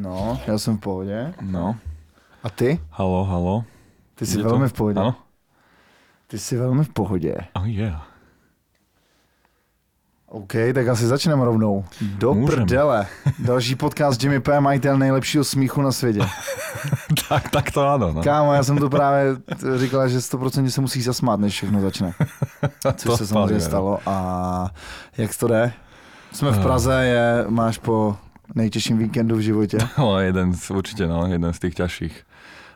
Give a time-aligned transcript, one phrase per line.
[0.00, 1.34] No, já jsem v pohodě.
[1.40, 1.76] No,
[2.42, 2.80] A ty?
[2.90, 3.64] halo, halo.
[4.14, 5.00] Ty jsi to- velmi v pohodě.
[5.00, 5.14] Áno?
[6.26, 7.36] Ty jsi velmi v pohodě.
[7.54, 8.02] Oh yeah.
[10.26, 11.84] OK, tak asi začneme rovnou.
[12.00, 12.56] Do Můžem.
[12.56, 13.06] prdele.
[13.38, 14.60] Další podcast Jimmy P.
[14.60, 16.20] majitel nejlepšího smíchu na světě.
[17.28, 18.12] tak, tak to áno.
[18.12, 18.22] No.
[18.22, 19.36] Kámo, já jsem to právě
[19.76, 22.12] říkala, že 100% se musí zasmát, než všechno začne.
[22.96, 23.98] Což To se samozřejmě stalo.
[24.06, 24.70] A
[25.18, 25.72] jak to jde?
[26.32, 26.62] Jsme v Eh.
[26.62, 28.16] Praze, je, máš po
[28.54, 29.78] nejtěžším víkendu v životě.
[29.98, 32.16] No, jeden z, určite, no, jeden z tých ťažších.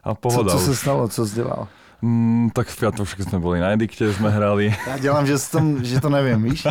[0.05, 0.63] A Co, pohoda co už.
[0.63, 1.69] se stalo, co jsi dělal?
[2.03, 4.77] Mm, tak v piatok však sme boli na Edikte, sme hrali.
[4.89, 6.69] Já dělám, že, tom, že to nevím, víš?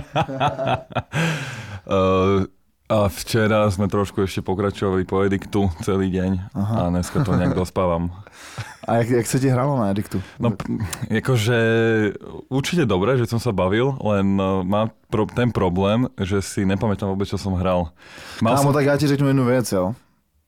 [1.89, 2.45] Uh,
[2.93, 6.13] a včera sme trošku ešte pokračovali po Ediktu celý
[6.53, 6.85] Aha.
[6.85, 8.13] a dneska to nejak dospávam.
[8.87, 10.21] A jak, jak se ti hrálo na Ediktu?
[10.39, 10.51] No,
[11.07, 11.57] akože
[12.51, 17.07] určite dobre, že som sa bavil, len uh, mám pro, ten problém, že si nepamätám
[17.07, 17.95] vôbec, čo som hral.
[18.43, 18.75] Mal Kámo, som...
[18.75, 19.95] tak já ti řeknu jednu věc, jo?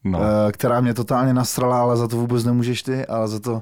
[0.04, 3.62] No, Eh, která mě totálně nasrala, ale za to vůbec nemůžeš ty, ale za to...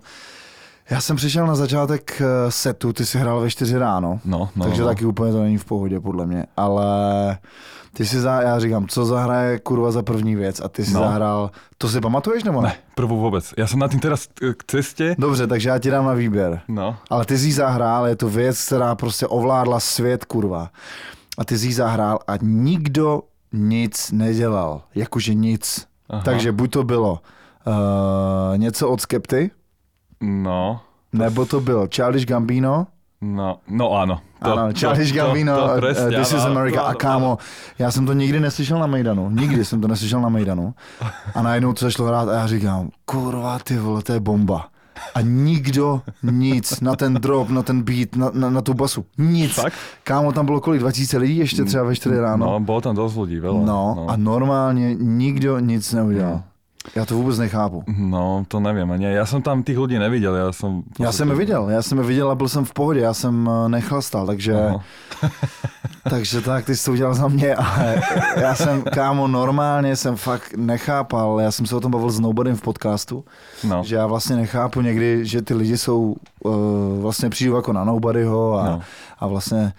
[0.93, 4.65] Já jsem přišel na začátek eh, setu, ty si hrál ve 4 ráno, no, no.
[4.65, 4.87] takže no.
[4.87, 6.85] taky úplně to není v pohodě, podle mě, ale
[7.93, 10.99] ty si za, já říkám, co zahraje kurva za první věc a ty si No.
[10.99, 12.69] zahrál, to si pamatuješ nebo ne?
[12.69, 13.41] Ne, prvú vôbec.
[13.57, 15.15] Ja som na tým teraz eh, k ceste.
[15.17, 16.61] Dobře, takže já ti dám na výběr.
[16.69, 20.69] No, Ale ty jsi zahrál, je to věc, která prostě ovládla svět, kurva.
[21.37, 23.21] A ty jsi zahrál a nikdo
[23.53, 25.87] nic nedělal, jakože nic.
[26.09, 26.21] Aha.
[26.21, 27.11] Takže buď to bylo
[27.65, 29.51] uh, něco od Skepty,
[30.23, 30.79] no,
[31.13, 32.87] nebo to byl Childish Gambino,
[33.21, 34.19] no, no áno.
[34.41, 36.79] ano, Childish Gambino, to, to, uh, presne, This is áno, America.
[36.81, 37.37] áno, A kámo,
[37.79, 40.73] já jsem to nikdy neslyšel na Mejdanu, nikdy jsem to neslyšel na Mejdanu.
[41.35, 44.67] A najednou to začalo hrát a já říkám, kurva ty vole, to je bomba.
[45.15, 49.05] A nikdo nic na ten drop, na ten beat, na, na, na tu basu.
[49.17, 49.51] Nic.
[49.53, 49.73] Fakt?
[50.03, 50.79] Kámo, tam bylo kolik?
[50.81, 52.45] 2000 lidí ještě třeba ve 4 ráno?
[52.45, 53.65] No, bolo tam dosť ľudí, veľa.
[53.65, 56.41] No, a normálně nikdo nic neudělal.
[56.95, 57.83] Já to vůbec nechápu.
[57.87, 59.05] No, to neviem ani.
[59.15, 60.83] Ja som tam tých ľudí nevidel, ja som...
[60.99, 63.49] Já jsem je viděl, já jsem je viděl a byl jsem v pohodě, já jsem
[63.49, 64.55] eh, nechlastal, takže,
[66.09, 68.01] takže tak, ty jsi to udělal za mě, ale
[68.35, 72.55] já jsem, kámo, normálně jsem fakt nechápal, já jsem se o tom bavil s Nobodym
[72.55, 73.25] v podcastu,
[73.63, 77.83] No, že já vlastně nechápu někdy, že ty lidi jsou, uh, vlastně přijdu jako na
[77.83, 78.81] Nobodyho a, no.
[79.19, 79.73] a vlastně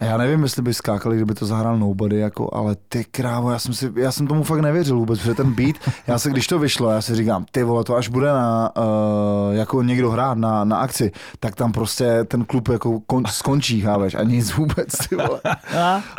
[0.00, 3.74] já nevím, jestli by skákali, kdyby to zahrál Nobody, jako, ale ty krávo, já jsem,
[3.74, 5.76] si, já jsem tomu fakt nevěřil vůbec, protože ten beat,
[6.06, 9.54] já se, když to vyšlo, já si říkám, ty vole, to až bude na, uh,
[9.54, 14.14] jako někdo hrát na, na akci, tak tam prostě ten klub jako kon, skončí, chápeš,
[14.14, 15.40] a nic vůbec, ty vole.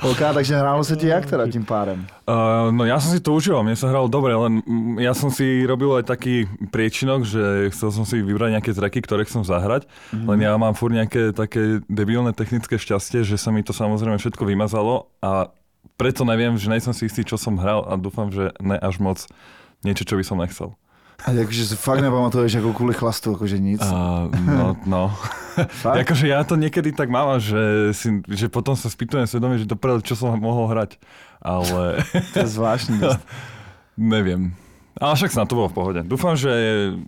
[0.03, 2.07] OK, takže hrálo se ti jak teda tím pádem?
[2.29, 5.33] Uh, no ja som si to užíval, mne sa hralo dobre, len mm, ja som
[5.33, 9.89] si robil aj taký priečinok, že chcel som si vybrať nejaké tracky, ktoré chcem zahrať,
[10.13, 10.29] mm.
[10.29, 14.49] len ja mám furt nejaké také debilné technické šťastie, že sa mi to samozrejme všetko
[14.49, 15.53] vymazalo a
[15.93, 19.21] preto neviem, že nejsem si istý, čo som hral a dúfam, že ne až moc
[19.85, 20.73] niečo, čo by som nechcel.
[21.19, 23.81] A jakože si fakt nepamatuješ jako kvůli chlastu, jakože nic.
[23.83, 25.03] Uh, no, no.
[25.95, 29.75] Jakože ja to niekedy tak mám, že, si, že potom sa spýtujem svedomie, že to
[29.75, 30.95] prvé, čo som mohol hrať.
[31.43, 31.99] Ale
[32.33, 33.03] To je zvláštní.
[34.15, 34.55] neviem.
[34.95, 36.01] Ale však snad to bolo v pohode.
[36.07, 36.51] Dúfam, že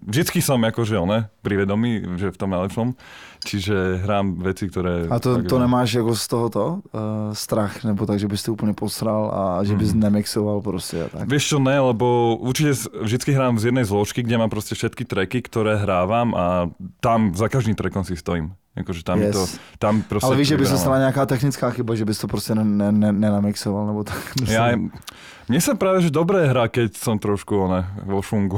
[0.03, 2.95] vždycky som akože one, pri vedomí, že v tom najlepšom.
[3.41, 5.09] Čiže hrám veci, ktoré...
[5.09, 6.63] A to, to nemáš jako z tohoto
[6.93, 9.99] uh, strach, nebo tak, že bys to úplně posral a že bys Mhm.
[9.99, 11.25] nemixoval prostě a tak.
[11.29, 15.05] Vieš čo, ne, lebo určite s- vždycky hrám z jednej zložky, kde mám proste všetky
[15.05, 16.69] tracky, ktoré hrávam a
[17.01, 18.53] tam za každým trackom si stojím.
[18.71, 19.35] Akože tam, Yes.
[19.35, 19.43] to,
[19.79, 20.27] tam proste...
[20.31, 22.91] Ale víš, že by se stala nějaká technická chyba, že bys to prostě ne, ne,
[22.91, 24.21] ne, nenamixoval, nebo tak.
[24.47, 24.71] Ja,
[25.51, 28.55] mne sa práve že dobre hrá, keď som trošku one, vo šungu.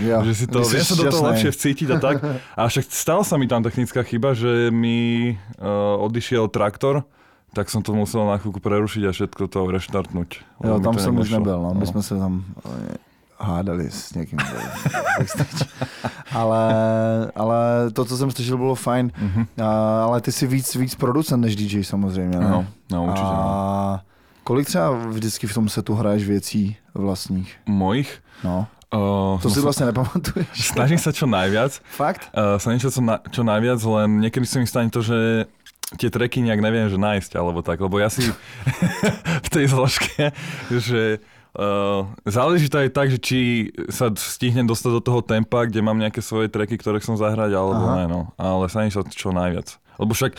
[0.00, 2.16] jo, že si to, viem sa do toho lepšie vcítiť a tak.
[2.56, 7.04] A však stala sa mi tam technická chyba, že mi uh, odišiel traktor,
[7.50, 10.30] tak som to musel na chvíľku prerušiť a všetko to reštartnúť.
[10.62, 11.74] Jo, tam jsem už nebyl, no.
[11.74, 12.96] my jsme se tam eh,
[13.38, 14.38] hádali s někým.
[16.32, 16.62] ale,
[17.34, 19.10] ale to, co jsem slyšel, bylo fajn.
[19.18, 19.46] Mhm.
[19.62, 22.50] A, ale ty jsi víc, víc producent než DJ samozřejmě, ne?
[22.50, 23.26] No, no určite.
[23.26, 23.40] No.
[23.40, 24.02] A
[24.44, 27.56] kolik třeba vždycky v tom setu hraješ věcí vlastních?
[27.66, 28.22] Mojich?
[28.44, 30.48] No, Uh, to si vlastně nepamatuješ.
[30.74, 31.78] Snažím sa čo najviac.
[31.94, 32.26] Fakt?
[32.34, 35.46] Uh, snažím sa čo, na, čo najviac, len niekedy sa mi stane to, že
[35.94, 38.26] tie treky nejak neviem, že nájsť, alebo tak, lebo ja si
[39.46, 40.34] v tej zložke,
[40.74, 41.22] že
[41.54, 43.38] uh, záleží to aj tak, že či
[43.86, 47.86] sa stihnem dostať do toho tempa, kde mám nejaké svoje treky, ktoré chcem zahrať, alebo
[47.86, 47.94] Aha.
[47.94, 48.20] ne, no.
[48.38, 49.78] Ale snažím sa čo najviac.
[50.02, 50.34] Lebo však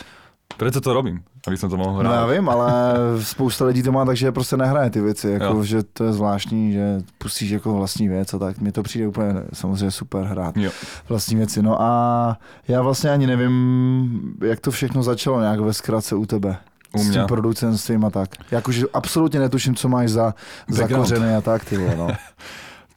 [0.56, 4.04] preto to robím, aby som to mohol No já vím, ale spousta lidí to má
[4.04, 5.64] tak, že prostě nehraje ty věci, jako, Jo.
[5.64, 8.58] že to je zvláštní, že pustíš jako vlastní věc a tak.
[8.60, 10.70] Mně to přijde úplně samozřejmě super hrát Jo.
[11.08, 11.62] vlastní věci.
[11.62, 12.38] No a
[12.68, 16.56] já vlastně ani nevím, jak to všechno začalo nějak ve zkratce u tebe.
[16.92, 18.30] U s tím producentstvím a tak.
[18.50, 20.34] Jakože absolutně netuším, co máš za,
[20.68, 22.08] za kořeny a tak, ty vole, no.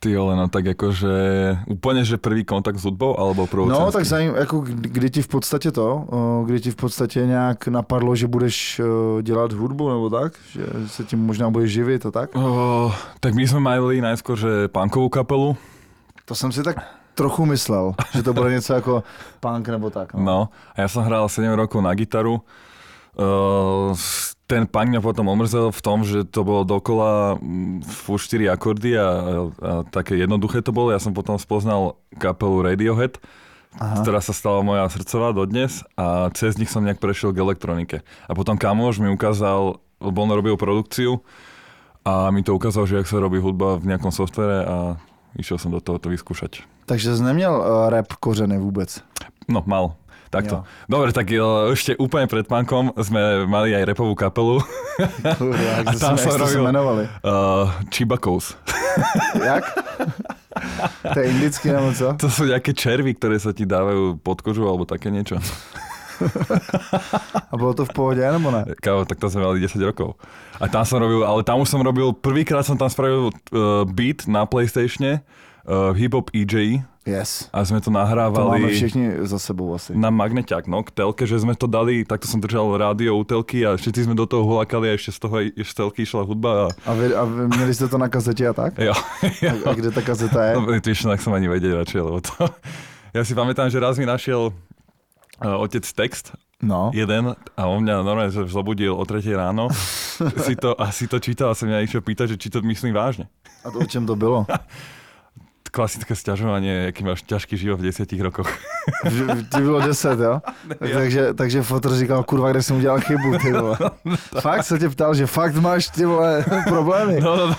[0.06, 1.10] Ty ale no tak jakože
[1.68, 3.86] úplně, že první kontakt s hudbou, alebo producenský?
[3.86, 6.06] No, tak zajím, jako kdy ti v podstatě to,
[6.46, 8.82] kdy ti v podstatě nějak napadlo, že budeš
[9.22, 12.36] dělat hudbu nebo tak, že se tím možná budeš živit a tak?
[12.36, 15.58] O, tak my jsme mali najskôr, že punkovou kapelu.
[16.26, 16.78] To jsem si tak
[17.16, 19.04] trochu myslel, že to bude něco jako
[19.40, 20.14] punk nebo tak.
[20.14, 22.42] No, no a já jsem hrál 7 rokov na gitaru.
[23.16, 23.96] Uh,
[24.46, 27.40] ten punk mňa potom omrzel v tom, že to bolo dokola
[27.82, 29.10] furt 4 akordy a, a,
[29.58, 30.94] a také jednoduché to bolo.
[30.94, 33.18] Ja som potom spoznal kapelu Radiohead,
[33.82, 34.06] Aha.
[34.06, 37.98] ktorá sa stala moja srdcová dodnes a cez nich som nejak prešiel k elektronike.
[38.30, 41.26] A potom kamoš mi ukázal, lebo on robil produkciu
[42.06, 44.78] a mi to ukázal, že jak sa robí hudba v nejakom softvere a
[45.42, 46.62] išiel som do toho to vyskúšať.
[46.86, 49.02] Takže jsi neměl uh, rap kořeny vůbec?
[49.48, 49.94] No, mal.
[50.30, 50.56] Takto.
[50.62, 50.90] Jo.
[50.90, 54.60] Dobre, tak uh, ešte úplne pred pankom sme mali aj repovú kapelu.
[55.38, 58.58] Kurva, a tam sa robil uh, Chibakos.
[59.50, 59.64] Jak?
[61.14, 62.16] to je indický nebo co?
[62.16, 65.36] To sú nejaké červy, ktoré sa ti dávajú pod kožu alebo také niečo.
[67.52, 68.66] A bylo to v pohodě, nebo ne?
[68.82, 70.16] Kávo, tak to sme mali 10 rokov.
[70.62, 74.24] A tam som robil, ale tam už som robil, prvýkrát som tam spravil uh, beat
[74.28, 75.22] na Playstatione,
[75.68, 76.84] uh, hip-hop EJ.
[77.06, 77.54] Yes.
[77.54, 78.34] A sme to nahrávali...
[78.34, 79.94] To máme všichni za sebou asi.
[79.94, 83.62] Na magneťák, no, k telke, že sme to dali, takto som držal rádio u telky
[83.62, 86.74] a všetci sme do toho hulakali a ešte z toho z telky išla hudba.
[86.82, 88.82] A, a, vy, a vy měli ste to na kazete a tak?
[88.82, 88.98] Jo.
[89.46, 89.54] jo.
[89.54, 90.54] A, a kde ta kazeta je?
[90.58, 92.34] No, vieš, tak som ani vedel radšej, lebo to...
[93.14, 96.90] Ja si pamätám, že raz mi našiel uh, otec text No.
[96.96, 99.68] Jeden a on mňa normálne že zobudil o 3 ráno
[100.48, 102.96] si to, a si to čítal a sa mňa išiel pýtať, že či to myslím
[102.96, 103.28] vážne.
[103.62, 104.48] A to o čem to bylo?
[105.76, 108.48] klasické sťažovanie, aký máš ťažký život v deseti rokoch.
[109.52, 110.40] Ti bylo deset, jo?
[110.80, 113.78] takže, takže fotr říkal, kurva, kde jsem udělal chybu, ty vole.
[114.40, 117.20] fakt se tě ptal, že fakt máš ty vole problémy.
[117.20, 117.56] No, no, no.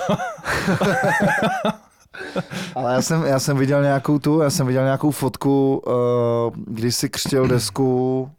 [2.75, 5.93] Ale já jsem, já jsem viděl nějakou tu, já jsem viděl nějakou fotku, uh,
[6.67, 8.31] když si křtěl desku,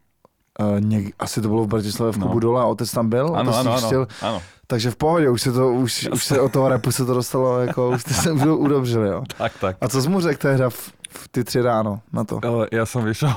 [0.59, 2.39] uh, něk, asi to bylo v Bratislavě v Kubu no.
[2.39, 3.35] dole a otec tam byl.
[3.35, 4.41] Ano, ano, ano, ano.
[4.67, 7.59] Takže v pohodě, už se to, už, už se od toho repu se to dostalo,
[7.59, 9.23] jako už jste se už udobřili, jo.
[9.37, 9.77] Tak, tak.
[9.81, 12.39] A co jsi mu řekl tehda v, v ty tři ráno na to?
[12.43, 13.33] Ale já jsem vyšel,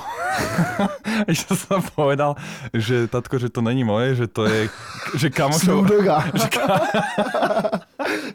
[1.29, 2.37] ještě jsem povedal,
[2.75, 4.69] že tatko, že to není moje, že to je,
[5.17, 5.87] že kamošov...
[5.87, 6.25] Dogga.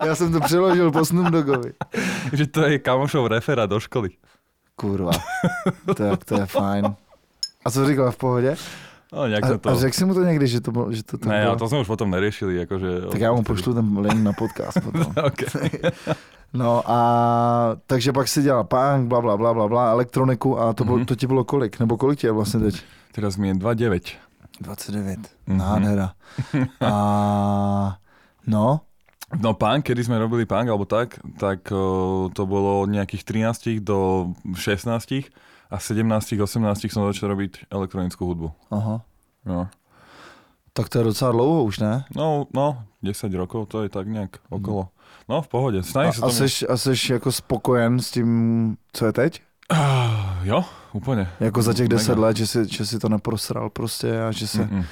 [0.06, 1.74] já jsem to přeložil po Snoop Doggovi.
[2.34, 4.10] že to je kamošov refera do školy.
[4.76, 5.12] Kurva,
[6.00, 6.96] je, to je fajn.
[7.66, 8.56] A co říkal v pohodě?
[9.14, 9.70] No, nějak a, to...
[9.70, 11.56] a řekl jsi mu to někdy, že to, bylo, že to, to Ne, bylo...
[11.56, 12.56] to jsme už potom neriešili.
[12.56, 12.88] Jakože...
[13.12, 15.14] Tak já mu pošlu ten link na podcast potom.
[16.54, 20.84] no a takže pak si dělal punk, bla, bla, bla, bla, bla, elektroniku a to,
[20.84, 21.06] bylo, mm-hmm.
[21.06, 21.80] to ti bylo kolik?
[21.80, 22.84] Nebo kolik ti je vlastně teď?
[23.12, 24.02] Teraz mi je 2,9.
[24.62, 25.58] 29, mm-hmm.
[25.58, 26.12] nádhera.
[26.82, 27.98] a
[28.48, 28.80] no,
[29.42, 33.82] No punk, kedy sme robili punk alebo tak, tak uh, to bolo od nejakých 13
[33.82, 35.34] do 16
[35.72, 38.52] a 17, 18 som začal robiť elektronickú hudbu.
[38.72, 39.02] Aha.
[39.46, 39.70] No.
[40.74, 42.06] Tak to je docela dlouho už, ne?
[42.16, 44.88] No, no, 10 rokov, to je tak nějak okolo.
[45.30, 45.82] No, v pohodě.
[45.96, 49.42] a, a, seš, a seš jako spokojen s tím, co je teď?
[49.72, 50.64] Uh, jo,
[50.94, 51.28] úplně.
[51.40, 54.64] Jako za těch 10 let, že si, že si to neprosral prostě a že se...
[54.64, 54.86] Mm-mm.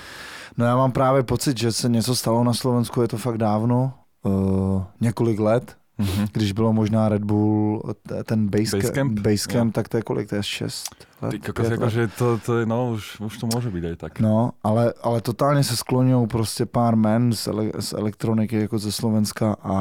[0.57, 3.93] No já mám právě pocit, že se něco stalo na Slovensku, je to fakt dávno,
[4.23, 6.27] uh, několik let, Mm-hmm.
[6.31, 7.81] Když bylo možná Red Bull,
[8.23, 10.85] ten Basecamp, Basecamp, Basecamp tak to je kolik, to je 6
[11.21, 11.31] let?
[11.31, 14.19] Ty kokos, jako, že to, to je, no, už, už to může být aj tak.
[14.19, 18.91] No, ale, ale totálně se skloňují prostě pár men z, ele, z elektroniky jako ze
[18.91, 19.73] Slovenska a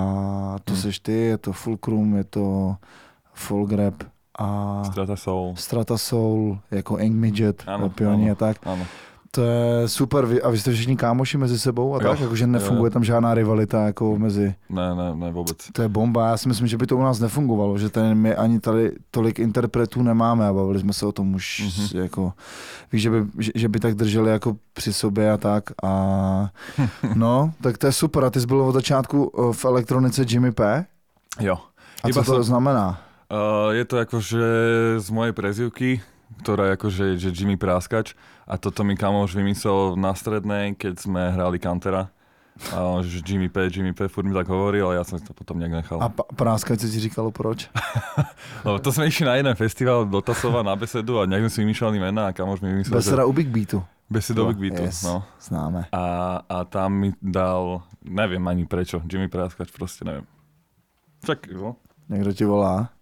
[0.64, 0.78] to mm.
[0.78, 2.76] seš ty, je to Fulcrum, je to
[3.34, 3.94] Folk Rap
[4.38, 5.54] a Strata Soul.
[5.56, 8.56] Strata Soul, jako Ink Midget, ano, Pioni a tak.
[8.66, 8.86] Ano.
[9.34, 10.28] To je super.
[10.42, 12.20] A vy jste všichni kámoši mezi sebou a tak?
[12.20, 12.92] Jakože nefunguje jo.
[12.92, 14.54] tam žádná rivalita jako mezi...
[14.68, 15.56] Ne, ne, ne vůbec.
[15.72, 16.28] To je bomba.
[16.28, 19.38] Já si myslím, že by to u nás nefungovalo, že tady my ani tady tolik
[19.38, 21.98] interpretů nemáme a bavili jsme se o tom už mm-hmm.
[22.02, 22.32] jako...
[22.92, 26.50] Víš, že by, že, že by tak drželi jako při sobě a tak a...
[27.14, 28.24] no, tak to je super.
[28.24, 30.84] A ty jsi byl od začátku eh, v elektronice Jimmy P?
[31.40, 31.58] Jo.
[32.02, 32.44] A Iba co to som...
[32.44, 33.00] znamená?
[33.32, 34.44] Uh, je to akože
[35.00, 36.04] z mojej prezivky,
[36.40, 38.16] ktorá akože že Jimmy Práskač
[38.48, 42.08] a toto mi kamoš vymyslel na strednej, keď sme hrali Kantera.
[42.68, 45.56] A že Jimmy P, Jimmy P, furt mi tak hovoril, ale ja som to potom
[45.56, 45.98] nejak nechal.
[46.04, 47.72] A p- práskať si ti říkalo proč?
[48.68, 51.58] no, to sme išli na jeden festival do Tasova na besedu a nejak sme si
[51.64, 53.28] vymýšľali mena a kamoš mi vymyslel, Beseda že...
[53.28, 53.80] u Big Beatu.
[54.04, 55.24] Beseda u Big Beatu, yes, no.
[55.40, 55.88] Známe.
[55.96, 56.04] A,
[56.44, 60.28] a tam mi dal, neviem ani prečo, Jimmy Práskač, proste neviem.
[61.24, 61.80] Čak, no.
[62.12, 62.92] Niekto ti volá?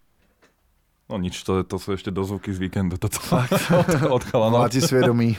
[1.10, 2.94] No nič, to, to sú ešte dozvuky z víkendu.
[2.94, 4.70] Toto fakt od, od chalanov.
[4.70, 5.34] ti svědomí.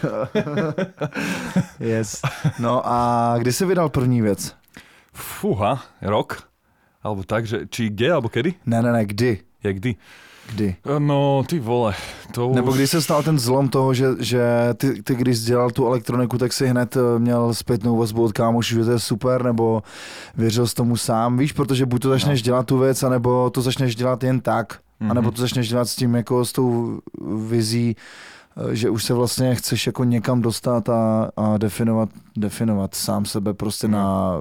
[1.80, 2.22] yes.
[2.60, 4.56] No a kdy jsi vydal první věc?
[5.14, 6.44] Fúha, rok.
[7.04, 8.54] Alebo tak, že či kde, alebo kedy?
[8.66, 9.40] Ne, ne, ne, kdy?
[9.64, 9.96] Jak kdy?
[10.54, 10.76] Kdy?
[11.00, 11.94] No, ty vole,
[12.32, 12.56] to už...
[12.56, 14.44] Nebo když se stal ten zlom toho, že, že
[14.78, 18.76] ty, ty když dělal tu elektroniku, tak si hned eh, měl zpětnou vazbu od kámošů,
[18.76, 19.84] že to je super, nebo
[20.38, 22.46] věřil s tomu sám, víš, protože buď to začneš no.
[22.46, 25.12] dělat tu věc, anebo to začneš dělat jen tak, mm-hmm.
[25.12, 27.00] anebo to začneš dělat s tím, jako s tou
[27.48, 27.96] vizí,
[28.58, 33.54] eh, že už se vlastně chceš jako někam dostat a, a definovat, definovat sám sebe
[33.54, 33.94] prostě mm.
[33.94, 34.36] na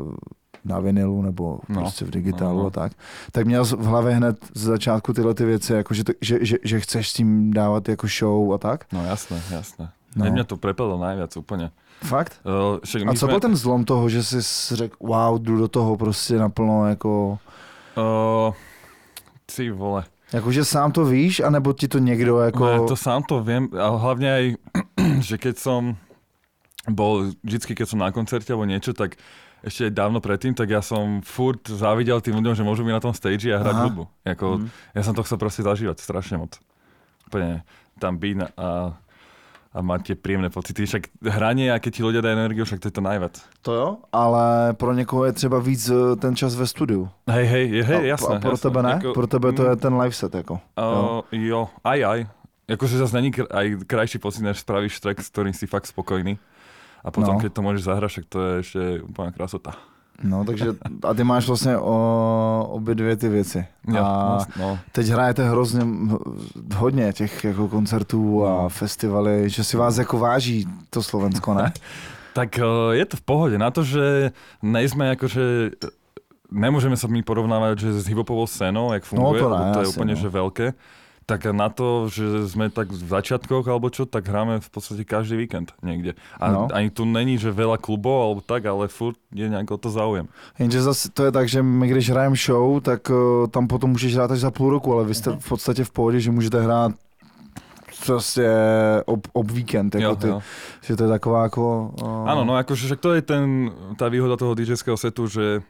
[0.64, 2.66] na vinilu nebo no, prostě v digitálu no, no.
[2.66, 2.92] a tak,
[3.32, 6.56] tak měl v hlavě hned z začátku tyhle ty věci, jako že, to, že, že,
[6.64, 8.84] že chceš s tím dávat jako show a tak?
[8.92, 9.90] No jasné, jasné.
[10.16, 10.30] No.
[10.30, 11.70] Mě to prepadlo najviac úplně.
[12.02, 12.40] Fakt?
[12.44, 13.28] Uh, však a co jsme...
[13.28, 17.38] byl ten zlom toho, že jsi řekl, wow, jdu do toho prostě naplno jako...
[17.96, 18.54] Uh,
[19.56, 20.04] ty vole.
[20.32, 22.66] Jakože sám to víš, anebo ti to někdo jako...
[22.66, 24.54] Ne, to sám to vím, ale hlavně aj,
[25.20, 25.96] že keď som
[26.88, 29.20] bol, vždycky keď som na koncerte alebo niečo, tak
[29.60, 33.12] ešte dávno predtým, tak ja som furt závidel tým ľuďom, že môžu byť na tom
[33.12, 34.04] stage a hrať hudbu.
[34.24, 34.68] Jako, mm.
[34.96, 36.56] Ja som to chcel proste zažívať strašne moc.
[37.28, 37.60] Úplne
[38.00, 38.96] tam byť a,
[39.70, 40.82] a mať tie príjemné pocity.
[40.82, 43.34] Však hranie a keď ti ľudia dajú energiu, však to je to najviac.
[43.62, 47.08] To jo, ale pro někoho je třeba víc eh, ten čas ve studiu.
[47.30, 48.36] Hej, hej, hej, jasné.
[48.36, 48.70] A pro jasné.
[48.70, 48.90] tebe ne?
[48.90, 50.54] Jako, pro tebe to je ten live set jako.
[50.54, 51.22] Uh, jo.
[51.32, 52.26] jo, aj, aj.
[52.68, 56.38] Jakože zase není aj krajší pocit, než spravíš track, s ktorým si fakt spokojný.
[57.04, 57.40] A potom, no.
[57.40, 59.72] keď to môžeš zahrať, tak to je ještě úplná krásota.
[60.22, 60.66] No, takže
[61.04, 63.66] a ty máš vlastně o, obě dvě ty věci.
[63.88, 64.78] Jo, a no.
[64.92, 65.80] teď hrajete hrozně
[66.76, 68.68] hodně těch jako koncertů a no.
[68.68, 71.72] festivaly, že si vás jako váží to Slovensko, ne?
[72.32, 73.58] tak eh, je to v pohode.
[73.58, 74.30] Na to, že
[74.62, 75.74] nejsme akože
[76.50, 79.86] nemôžeme sa my porovnávať že s hiphopovou scénou, jak funguje, no, to, ne, to je
[79.86, 80.20] asi, úplne no.
[80.20, 80.66] že veľké
[81.30, 85.38] tak na to, že sme tak v začiatkoch alebo čo, tak hráme v podstate každý
[85.38, 86.18] víkend niekde.
[86.42, 86.66] A no.
[86.74, 90.26] ani tu není, že veľa klubov alebo tak, ale furt je nějak o to záujem.
[90.58, 94.14] Jenže zase to je tak, že my když hrajeme show, tak uh, tam potom můžeš
[94.14, 96.92] hrát až za půl roku, ale vy jste v podstatě v pohodě, že můžete hrát
[98.06, 98.48] prostě
[99.06, 100.40] ob, ob víkend, jako jo, ty, jo.
[100.80, 101.92] že to je taková jako...
[102.02, 102.30] Uh...
[102.30, 103.70] Áno, no akože to je ten,
[104.00, 105.60] tá výhoda toho DJského setu, že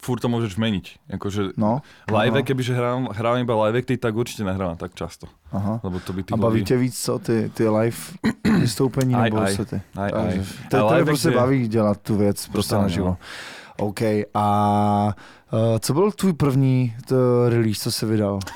[0.00, 1.12] furt to môžeš meniť.
[1.12, 2.46] Akože no, live, no.
[2.46, 5.28] kebyže hrám, hrám iba live, ty tak určite nehrávam tak často.
[5.52, 5.80] Aha.
[5.84, 7.96] Lebo to by A baví tě víc co, ty, ty live
[8.60, 9.78] vystoupení aj, nebo aj, sety?
[9.96, 10.34] Aj, aj.
[10.70, 11.34] To, to je prostě je...
[11.34, 13.06] baví dělat tu věc prostě naživo.
[13.06, 13.16] No.
[13.76, 14.00] OK,
[14.34, 14.46] a
[15.52, 18.38] uh, co byl tvůj první to release, co jsi vydal?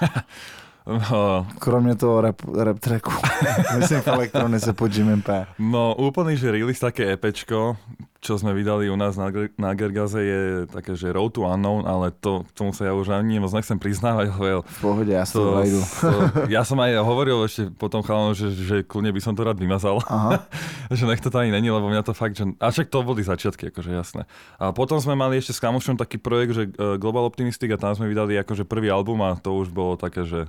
[0.86, 1.46] No.
[1.58, 3.12] Kromě toho rap, rap tracku.
[3.78, 5.46] Myslím v elektronice pod Jimem P.
[5.58, 7.76] No úplný, že release také EPčko,
[8.24, 9.28] čo sme vydali u nás na,
[9.60, 10.40] na Gergaze je
[10.72, 13.76] také, že Road to Unknown, ale to, k tomu sa ja už ani moc nechcem
[13.76, 14.32] priznávať.
[14.40, 16.08] Lebo v pohode, ja to, to, to,
[16.48, 20.00] Ja som aj hovoril ešte potom chalom, že, že kľudne by som to rád vymazal.
[20.08, 20.40] Aha.
[20.96, 22.48] že nech to ani není, lebo mňa to fakt, že...
[22.56, 24.24] A však to boli začiatky, akože jasné.
[24.56, 27.92] A potom sme mali ešte s kamošom taký projekt, že e, Global Optimistic a tam
[27.92, 30.48] sme vydali akože prvý album a to už bolo také, že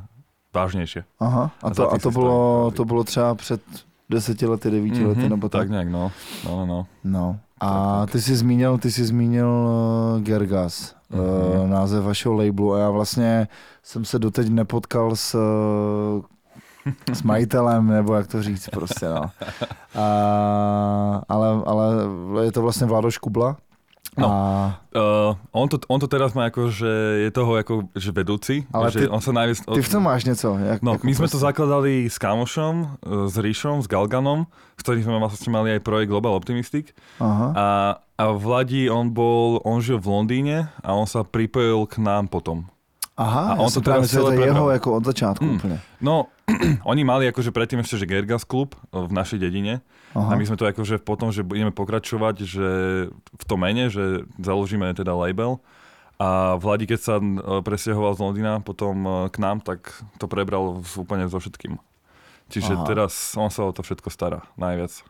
[0.55, 1.03] vážnější.
[1.19, 3.61] Aha, a to, a to, bylo, to bylo třeba před
[4.09, 5.61] deseti lety, devíti mm-hmm, lety, nebo tak?
[5.61, 6.11] Tak nějak, no.
[6.45, 6.85] No, no.
[7.03, 7.39] no.
[7.61, 11.69] A ty jsi zmínil, ty jsi zmínil uh, Gergas, mm-hmm.
[11.69, 13.47] název vašeho labelu a já vlastně
[13.83, 15.37] jsem se doteď nepotkal s,
[17.13, 19.21] s majitelem, nebo jak to říct prostě, no.
[19.95, 21.95] A, ale, ale
[22.45, 23.57] je to vlastně Vladoš Kubla,
[24.15, 24.79] No, a...
[24.95, 26.87] uh, on, to, on to teraz má ako, že
[27.27, 29.67] je toho ako, že vedúci, Ale že ty, on sa najviac...
[29.67, 30.55] Ty v tom máš něco?
[30.55, 34.47] Jak, no, my sme to zakladali s Kámošom, uh, s Ríšom, s Galganom,
[34.79, 36.95] s ktorým sme vlastne mali aj projekt Global Optimistic.
[37.19, 37.47] Aha.
[37.51, 37.65] A,
[38.15, 42.71] a Vladi, on bol, on žil v Londýne a on sa pripojil k nám potom.
[43.15, 45.55] Aha, a on to teraz celé jeho jako od začátku hmm.
[45.55, 45.77] úplne.
[46.03, 46.27] No,
[46.91, 49.79] oni mali akože predtým ešte, že Gergas klub v našej dedine.
[50.11, 50.35] Aha.
[50.35, 52.67] A my sme to akože potom, že budeme pokračovať, že
[53.11, 55.63] v tom mene, že založíme teda label.
[56.15, 57.27] A Vladi, keď sa e,
[57.59, 61.75] presťahoval z Londýna potom e, k nám, tak to prebral úplne so všetkým.
[62.47, 62.87] Čiže Aha.
[62.87, 65.03] teraz on sa o to všetko stará najviac.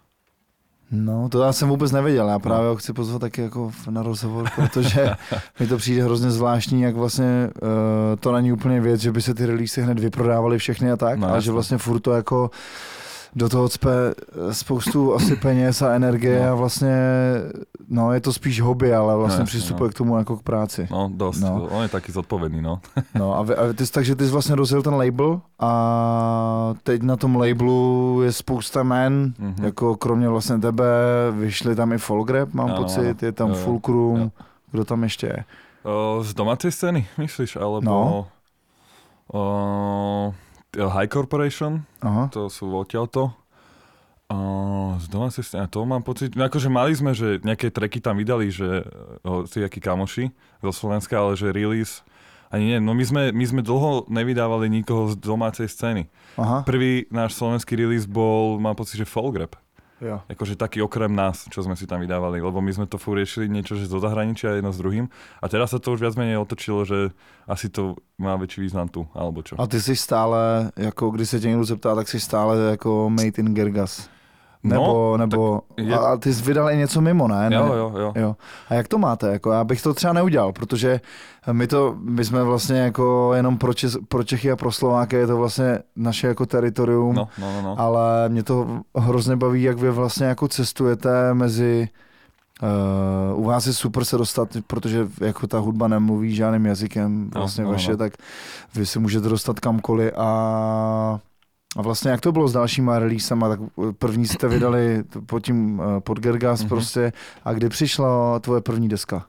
[0.92, 2.30] No, to já jsem vůbec nevěděl.
[2.30, 5.10] Já právě ho chci pozvat taky jako na rozhovor, protože
[5.60, 7.70] mi to přijde hrozně zvláštní, jak vlastně uh,
[8.20, 11.34] to není úplně věc, že by se ty release hned vyprodávaly všechny a tak, no,
[11.34, 12.51] a že vlastně furt to jako
[13.36, 16.51] do toho cpe eh, spoustu asi peněz a energie no.
[16.51, 16.96] a vlastně,
[17.89, 19.92] no je to spíš hobby, ale vlastně no, přistupuje no.
[19.92, 20.88] k tomu jako k práci.
[20.92, 21.68] No dost, no.
[21.72, 22.80] on je taky zodpovědný, no.
[23.15, 27.15] no a, vy, a ty, takže ty jsi vlastně rozjel ten label a teď na
[27.15, 29.63] tom labelu je spousta men, mm-hmm.
[29.63, 30.86] jako kromě vlastně tebe,
[31.32, 34.32] vyšli tam i Folgrab, mám no, pocit, je tam no, Fulcrum, no.
[34.72, 35.44] kdo tam ještě je?
[36.22, 37.82] z domácej scény, myslíš, alebo...
[37.82, 38.27] No.
[39.34, 40.34] O,
[40.77, 42.27] High Corporation, Aha.
[42.29, 43.32] to sú odtiaľto.
[44.25, 48.17] O, z domácej scény, to mám pocit, no akože mali sme, že nejaké treky tam
[48.17, 48.82] vydali, že
[49.46, 50.34] si akí kamoši
[50.65, 52.01] zo Slovenska, ale že release,
[52.50, 56.10] ani nie, no my sme, my sme dlho nevydávali nikoho z domácej scény.
[56.41, 59.53] Aha, Prvý náš slovenský release bol, mám pocit, že folk rap.
[60.02, 60.22] Jo.
[60.30, 63.48] Akože taký okrem nás, čo sme si tam vydávali, lebo my sme to furt riešili
[63.48, 65.08] niečo, že zo zahraničia jedno s druhým.
[65.40, 67.16] A teraz sa to už viac menej otočilo, že
[67.48, 69.56] asi to má väčší význam tu, alebo čo.
[69.60, 73.38] A ty jsi stále, jako když se tě někdo zeptá, tak jsi stále jako made
[73.38, 74.10] in Gergas.
[74.70, 77.50] Nebo, No, nebo, je- a, ty jsi vydal i něco mimo, ne?
[77.50, 77.56] ne?
[77.56, 78.14] Jo, jo, jo.
[78.16, 78.36] Jo.
[78.70, 79.32] A jak to máte?
[79.32, 81.02] Jako já bych to třeba neudělal, protože
[81.52, 85.28] my to, my jsme vlastně jako jenom pro, Čes, pro Čechy a pro Slováky je
[85.28, 87.76] to vlastně naše jako teritorium, No, no, no, no.
[87.80, 88.68] ale mě to
[88.98, 91.88] hrozně baví, jak vy vlastně jako cestujete mezi
[93.34, 97.42] Uh, u vás je super se dostat, protože jako ta hudba nemluví žádným jazykem No,
[97.42, 97.98] vlastně no, vaše, no.
[97.98, 98.14] tak
[98.76, 101.20] vy se můžete dostat kamkoliv a,
[101.75, 103.60] a vlastně jak to bylo s dalšíma releasama, tak
[104.00, 106.70] první jste vydali pod tím eh, pod Gergas Mhm.
[106.70, 107.12] prostě
[107.46, 109.25] a kdy přišla tvoje první deska?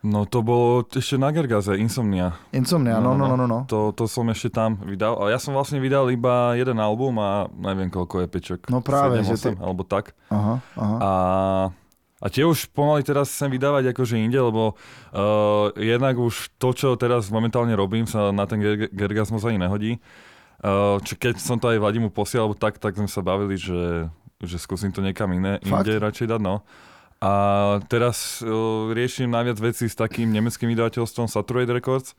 [0.00, 2.32] No to bolo ešte na Gergaze, Insomnia.
[2.56, 3.44] Insomnia, no, no, no, no.
[3.46, 3.58] no.
[3.68, 5.12] To, to som ešte tam vydal.
[5.20, 8.60] A ja som vlastne vydal iba jeden album a neviem koľko je pečok.
[8.72, 10.16] No práve, 7, že 8, ty- alebo tak.
[10.32, 10.96] Aha, aha.
[11.04, 11.10] A,
[12.16, 16.96] a tie už pomaly teraz chcem vydávať akože inde, lebo uh, jednak už to, čo
[16.96, 20.00] teraz momentálne robím, sa na ten ger- Gergasmus ani nehodí.
[20.60, 24.12] Uh, čo keď som to aj Vladimu posielal, tak, tak sme sa bavili, že,
[24.44, 25.88] že skúsim to niekam iné, Fakt?
[25.88, 26.60] inde radšej dať, no.
[27.20, 27.32] A
[27.88, 32.12] teraz uh, riešim najviac veci s takým nemeckým vydavateľstvom Saturate Records,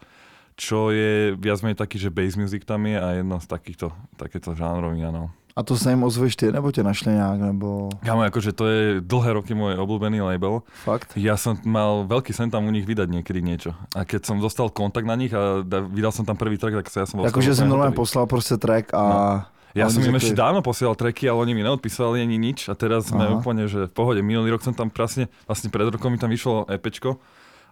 [0.57, 4.57] čo je viac menej taký, že bass music tam je a jedno z takýchto, takéto
[4.57, 5.29] žánrový, áno.
[5.55, 9.01] A to se jim ozveš ty, nebo tě našli nějak, nebo Kámo, akože to je
[9.01, 10.63] dlhé roky môj obľúbený label.
[10.87, 11.11] fakt?
[11.19, 13.75] Ja som mal veľký sen tam u nich vydať niekedy niečo.
[13.95, 16.87] A keď som dostal kontakt na nich a da- vydal som tam prvý track, tak
[16.87, 19.45] sa ja som bol Jakože jsem normálně poslal prostě track a...
[19.75, 22.35] Ja a som oni im řekli- ešte dávno posielal tracky, ale oni mi neodpísali ani
[22.35, 23.39] nič a teraz sme Aha.
[23.39, 24.19] úplne, že v pohode.
[24.19, 27.15] Minulý rok som tam presne, vlastne pred rokom mi tam vyšlo EPčko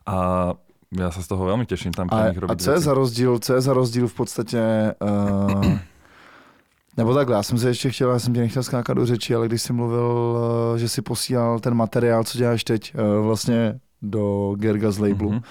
[0.07, 0.15] a
[0.95, 3.39] ja sa z toho veľmi teším tam pre A, nich a co je za rozdíl,
[3.39, 4.61] co je za rozdíl v podstatě,
[5.03, 5.75] uh,
[6.99, 9.47] nebo takhle, já jsem se ještě chtěl, já jsem tě nechtěl skákat do řeči, ale
[9.47, 10.37] když jsi mluvil,
[10.71, 15.41] uh, že si posílal ten materiál, co děláš teď, uh, vlastně do Gergas labelu, Mhm.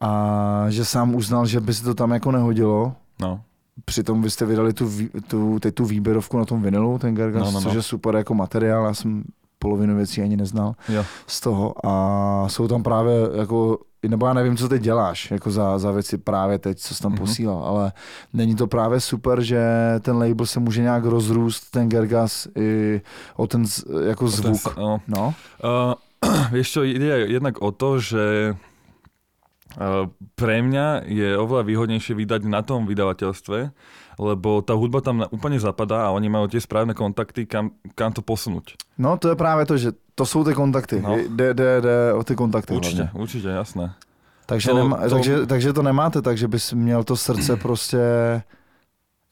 [0.00, 3.40] a že sám uznal, že by se to tam jako nehodilo, No,
[3.84, 4.90] Přitom vy jste vydali tu,
[5.28, 7.60] tu, teď tu výběrovku na tom vinilu, ten Gergas, No, no, no.
[7.60, 9.22] což je super jako materiál, já jsem
[9.62, 11.04] polovinu věcí ani neznal jo.
[11.26, 11.94] z toho a
[12.50, 13.14] jsou tam právě
[13.46, 17.02] jako, nebo já nevím, co teď děláš, jako za, za věci právě teď, co jsi
[17.02, 17.16] tam Mhm.
[17.18, 17.26] mm-hmm.
[17.26, 17.92] posílal, ale
[18.34, 19.62] není to právě super, že
[20.02, 23.00] ten label se může nějak rozrůst, ten Gergas i
[23.36, 23.64] o ten
[24.06, 24.60] jako Ten zvuk.
[24.62, 25.00] sa- No.
[25.08, 25.94] No, Uh,
[26.54, 28.54] vieš čo, ide aj jednak o to, že
[30.36, 33.58] pre mňa je oveľa výhodnejšie vydať na tom vydavateľstve,
[34.20, 38.20] lebo tá hudba tam úplne zapadá a oni majú tie správne kontakty, kam, kam to
[38.20, 38.76] posunúť.
[38.98, 41.16] no to je právě to, že to jsou ty kontakty, No.
[41.28, 42.74] jde, jde, jde o ty kontakty.
[42.74, 43.20] Určite, hlavně.
[43.22, 43.94] určite, jasné.
[44.46, 47.98] Takže, To- nema, to- takže, takže to nemáte tak, že bys měl to srdce prostě,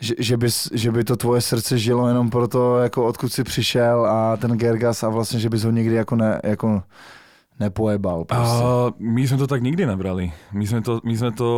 [0.00, 4.06] že, že, bys, že by to tvoje srdce žilo jenom proto, jako odkud jsi přišel
[4.06, 6.82] a ten Gergas a vlastně, že bys ho nikdy jako, ne, jako
[7.60, 8.24] nepojebal.
[8.24, 8.64] Prostě.
[8.64, 10.32] A my sme to tak nikdy nebrali.
[10.52, 11.48] My sme to, my sme to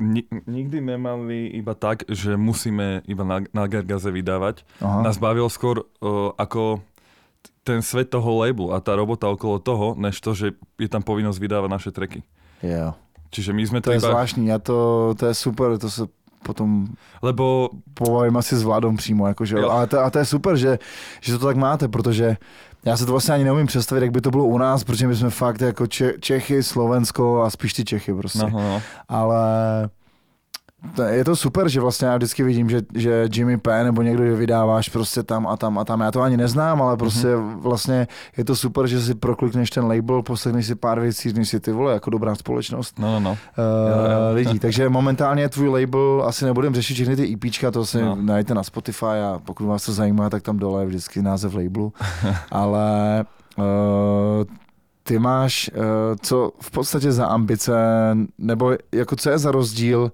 [0.00, 4.64] ni, nikdy nemali iba tak, že musíme iba na, na Gergaze vydávať.
[4.80, 5.04] Aha.
[5.04, 6.80] Nás bavil skôr uh, ako
[7.60, 11.38] ten svet toho labelu a tá robota okolo toho, než to, že je tam povinnosť
[11.38, 12.24] vydávať naše tracky.
[12.64, 12.96] Jo.
[13.30, 14.08] Čiže my sme To to, je iba...
[14.08, 16.02] zvláštní, já to, to je super, to se
[16.42, 16.88] potom
[17.22, 19.70] Lebo pobavím asi s vládou přímo, jakože, Jo.
[19.70, 20.78] ale to, a to je super, že,
[21.20, 22.36] že to tak máte, protože
[22.84, 25.16] já se to vlastně ani neumím představit, jak by to bylo u nás, protože my
[25.16, 28.38] jsme fakt jako Če- Čechy, Slovensko a spíš ty Čechy prostě.
[28.38, 28.82] no, no, no.
[29.08, 29.44] ale
[31.08, 34.34] je to super, že vlastně já vždycky vidím, že, že Jimmy P nebo někdo je
[34.34, 36.00] vydáváš prostě tam a tam a tam.
[36.00, 37.60] Já to ani neznám, ale prostě mm-hmm.
[37.60, 41.60] vlastně je to super, že si proklikneš ten label, poslechneš si pár věcí, říkáš si
[41.60, 43.30] ty vole, jako dobrá společnost no, no, no.
[43.30, 43.36] uh,
[43.90, 44.34] Jo, jo.
[44.34, 44.58] lidí.
[44.58, 48.06] Takže momentálně tvůj label, asi nebudem řešit všechny ty EPčka, to si No.
[48.16, 48.22] no.
[48.22, 51.92] najdete na Spotify a pokud vás to zajímá, tak tam dole je vždycky název labelu.
[52.50, 53.24] ale
[53.56, 53.64] uh,
[55.02, 55.82] ty máš uh,
[56.22, 57.72] co v podstatě za ambice,
[58.38, 60.12] nebo jako co je za rozdíl,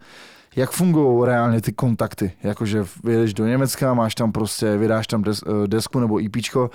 [0.56, 2.32] jak fungují reálně ty kontakty?
[2.42, 6.70] Jakože jedeš do Německa, máš tam prostě, vydáš tam des, eh, desku nebo EPčko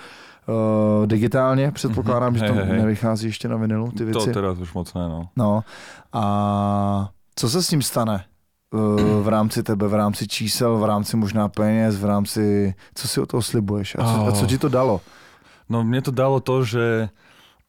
[0.47, 2.39] uh, digitálně, předpokládám, Mhm.
[2.39, 2.77] že to hej, hej.
[2.77, 4.31] nevychází ještě na vinilu, ty To věci.
[4.33, 5.27] teraz už moc ne, no.
[5.37, 5.63] No
[6.13, 8.23] a co se s tím stane
[8.73, 8.77] eh,
[9.21, 13.25] v rámci tebe, v rámci čísel, v rámci možná peněz, v rámci, co si o
[13.25, 14.47] toho slibuješ a co, a co Oh.
[14.47, 15.01] ti to dalo?
[15.71, 17.07] No mne to dalo to, že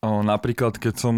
[0.02, 1.16] o, napríklad keď som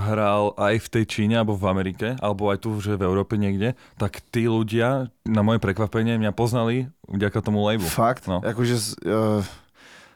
[0.00, 3.76] hral aj v tej Číne alebo v Amerike, alebo aj tu, že v Európe niekde,
[4.00, 7.88] tak tí ľudia, na moje prekvapenie, mňa poznali vďaka tomu labelu.
[7.88, 8.24] Fakt?
[8.24, 8.40] No.
[8.40, 9.44] Jakože, uh,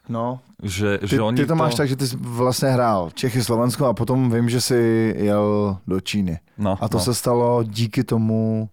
[0.09, 3.44] no, Že, ty, že oni ty to máš tak, že ty jsi vlastně hrál Čechy,
[3.44, 6.38] Slovensko a potom vím, že jsi jel do Číny.
[6.59, 7.05] No, A to no.
[7.05, 8.68] se stalo díky tomu,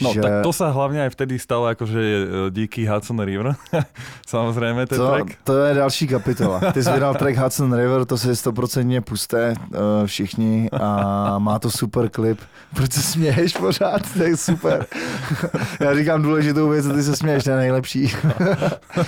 [0.00, 0.20] No, že...
[0.20, 3.54] tak to sa hlavne aj vtedy stalo akože e, díky Hudson River.
[4.32, 5.28] Samozrejme, ten to, track.
[5.44, 6.60] to je další kapitola.
[6.72, 11.70] Ty jsi vydal track Hudson River, to si stoprocentně puste uh, všichni a má to
[11.70, 12.40] super klip.
[12.74, 14.02] Proč se směješ pořád?
[14.16, 14.86] To je super.
[15.80, 18.04] Já říkám důležitou věc a ty se směješ, to je nejlepší.
[18.96, 19.04] uh,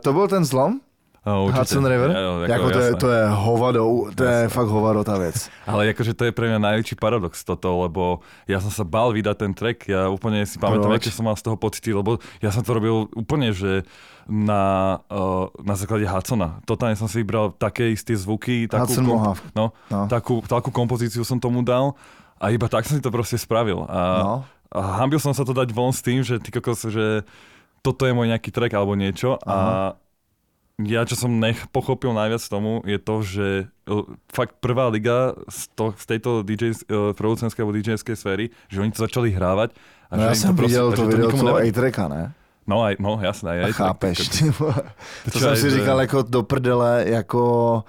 [0.00, 0.80] to byl ten zlom?
[1.20, 1.76] No, určite.
[1.76, 2.08] Hudson River?
[2.10, 3.80] Jo, ako, jako to, je, to je hovado,
[4.10, 4.48] to je Jasné.
[4.48, 5.36] fakt hovado tá vec.
[5.68, 9.36] Ale akože to je pre mňa najväčší paradox toto, lebo ja som sa bál vydať
[9.36, 12.64] ten track, ja úplne si pamätám, aké som mal z toho pocity, lebo ja som
[12.64, 13.84] to robil úplne, že
[14.24, 16.64] na, uh, na základe Hudsona.
[16.64, 19.44] Totálne som si vybral také isté zvuky, takú, Mohawk.
[19.52, 20.08] no, No.
[20.08, 21.92] takú, takú kompozíciu som tomu dal
[22.40, 23.84] a iba tak som si to proste spravil.
[23.84, 24.34] A, No.
[24.72, 27.28] a hambil som sa to dať von s tým, že ty kokos, že
[27.84, 29.92] toto je môj nejaký track alebo niečo a
[30.86, 33.46] ja, čo som nech pochopil najviac tomu, je to, že
[33.90, 38.80] uh, fakt prvá liga z, to, z tejto DJ, uh, producentskej alebo DJ-skej sféry, že
[38.80, 39.74] oni to začali hrávať.
[40.10, 41.56] A No že já im jsem proste- viděl a to video toho.
[41.56, 42.32] A-Tracka, ne?
[42.66, 44.74] No, aj, no jasné, aj, A chápeš, tak, ty vole.
[45.24, 47.84] To čo jsem si říkal jako do prdele, jako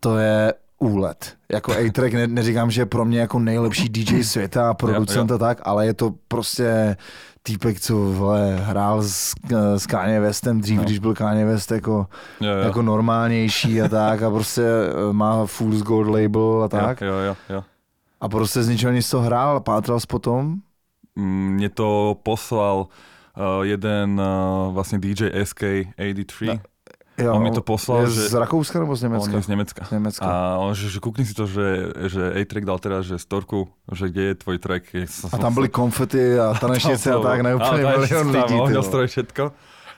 [0.00, 1.36] to je úlet.
[1.52, 5.38] Jako A-Track ne, neříkám, že je pro mě jako nejlepší DJ světa a producent a
[5.38, 6.96] tak, ale je to prostě
[7.42, 9.34] týpek, co vole, hrál s,
[9.76, 10.84] s Kanye Westem dřív, No.
[10.84, 12.06] když byl Kanye West jako,
[12.40, 12.58] jo, jo.
[12.58, 17.36] jako normálnější a tak a prostě eh, má Fool's Gold label a tak Jo, jo,
[17.50, 17.64] jo.
[18.20, 20.56] a prostě z ničeho nic to hrál a pátral jsi potom
[21.16, 22.88] Mm, Mne to poslal
[23.36, 26.46] uh, jeden uh, vlastne DJ SK83.
[26.48, 26.56] No,
[27.22, 29.36] Jo, On mi to poslal, je že- z Rakouska nebo z On Německa?
[29.36, 29.84] je z Nemecka.
[29.84, 30.24] Z Německa.
[30.26, 34.08] A on, že, že kúkni si to, že, že A-Track dal teraz, že storku, že
[34.08, 34.84] kde je tvoj track.
[34.94, 38.54] Je, A tam byly konfety a tanečnice a tak, ne úplně milion lidí.
[38.54, 38.72] vole.
[38.74, 39.52] Tam všetko.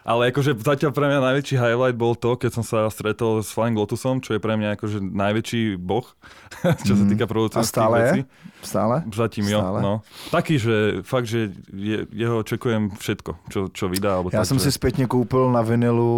[0.04, 3.72] Ale akože zatiaľ pre mňa najväčší highlight bol to, keď som sa stretol s Flying
[3.72, 6.04] Lotusom, čo je pre mňa akože najväčší boh,
[6.86, 7.10] čo sa Mhm.
[7.10, 8.12] týka A producentských stále je?
[8.60, 8.96] Stále?
[9.08, 9.78] Zatím jo, Stále?
[9.80, 9.92] no.
[10.28, 14.20] Taký, že fakt, že je, jeho očekujem všetko, čo, čo vydá.
[14.20, 14.64] Alebo Já tak, jsem že...
[14.68, 16.12] si zpětně koupil na vinilu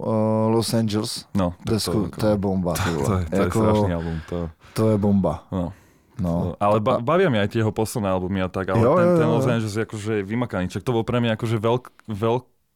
[0.00, 1.28] uh, Los Angeles.
[1.36, 2.72] No, Desku, to, je bomba.
[2.72, 3.20] to, vole.
[3.20, 4.16] je, to je jako, strašný album.
[4.28, 4.36] To,
[4.72, 5.44] to je bomba.
[5.52, 5.72] no.
[6.16, 6.56] No.
[6.56, 9.16] Ale ba- bavia mi aj tie jeho posledné albumy a tak, ale Jo, ten, jo,
[9.20, 9.52] ten jo, Los jo.
[9.52, 10.72] Angeles je akože vymakaný.
[10.72, 11.84] Čak to bol pre mňa akože veľk,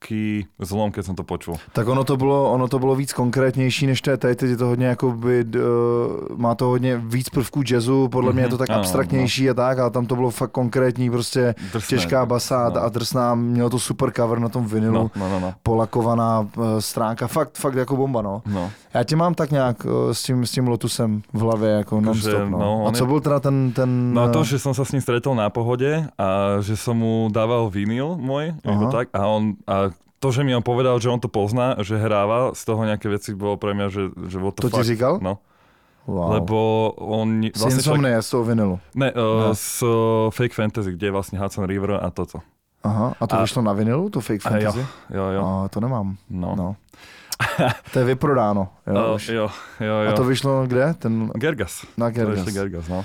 [0.01, 1.61] veľký zlom, keď som to počul.
[1.77, 4.57] Tak ono to bylo, ono to bylo víc konkrétnější než to je teď, teď je
[4.57, 5.61] to hodně jako by, uh,
[6.41, 9.55] má to hodně víc prvků jazzu, podle mě je to tak Mhm, ano, abstraktnější a
[9.55, 11.89] tak, ale tam to bylo fakt konkrétní, prostě Drsné.
[11.99, 12.83] těžká basa no.
[12.83, 15.53] a drsná, mělo to super cover na tom vinilu, No, no, no, no.
[15.63, 18.43] polakovaná uh, stránka, fakt, fakt jako bomba, no.
[18.47, 18.71] no.
[18.95, 22.49] Já tě mám tak nějak uh, s tím, s tím Lotusem v hlavě, jako non-stop,
[22.49, 22.59] no.
[22.59, 25.01] no, A co je- byl teda ten, ten No to, že som sa s ním
[25.03, 28.93] stretol na pohode a že som mu dával vinyl môj, alebo Aha.
[28.93, 29.90] tak, a on, a
[30.21, 33.33] to, že mi on povedal, že on to pozná, že hráva, z toho nejaké veci
[33.33, 34.87] bolo pre mňa, že, že what the To ti fuck.
[34.87, 35.15] říkal?
[35.19, 35.41] No,
[36.05, 36.37] wow.
[36.37, 36.59] lebo
[36.95, 37.49] on...
[37.49, 38.77] Z Vlastne však, Insomnia, z toho vinilu.
[38.95, 39.57] ne, uh, Ne.
[39.57, 39.91] z uh,
[40.29, 42.45] Fake Fantasy, kde je vlastne Hudson River a toto.
[42.81, 44.83] Aha, a to A- vyšlo na vinilu, to Fake A jo, Fantasy?
[45.09, 45.41] jo, jo.
[45.41, 46.17] A to nemám.
[46.29, 46.53] No.
[46.53, 46.69] No.
[47.93, 48.69] to je vyprodáno.
[48.85, 49.25] Jo, Uh, už.
[49.29, 49.47] jo,
[49.81, 50.09] jo, jo.
[50.09, 50.93] A to vyšlo kde?
[50.95, 51.89] Ten Gergas.
[51.97, 52.45] na To Gergas.
[52.45, 53.05] ešte Gergas, no.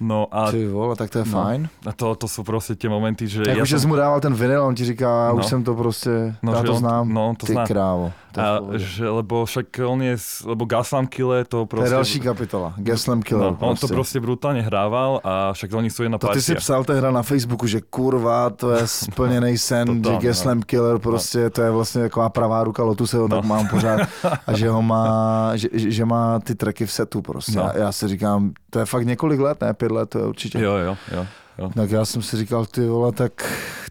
[0.00, 1.32] No a, Ty vole, tak to je No.
[1.42, 1.68] fajn.
[1.86, 4.34] a to, to sú proste tie momenty, že Jako, ja že jsi mu dával ten
[4.34, 5.38] vinyl a on ti říká, No.
[5.38, 7.04] už jsem to prostě, No, já že to on- znám.
[7.14, 7.66] no, to Ty zná.
[7.66, 8.12] krávo.
[8.32, 11.86] To A, že, lebo však on je, lebo Gaslam Kille to to proste...
[11.88, 12.74] je další kapitola.
[12.76, 13.50] Gaslam Killer.
[13.50, 16.60] No, on to proste brutálne hrával a však oni sú jedna To ty si partia.
[16.60, 21.50] psal tehda na Facebooku, že kurva, to je splněný sen, že Totálně, Gaslam Killer prostě,
[21.50, 23.48] to je vlastně taková pravá ruka Lotuse, ho tak No.
[23.48, 24.00] mám pořád.
[24.46, 27.56] A že ho má, že, že že má ty tracky v setu prostě.
[27.58, 27.62] No.
[27.74, 30.58] Já, já si říkám, to je fakt několik let, ne pět let, to je určitě.
[30.62, 31.26] Jo, jo, jo.
[31.58, 31.70] jo.
[31.74, 33.32] Tak já jsem si říkal, ty vole, tak,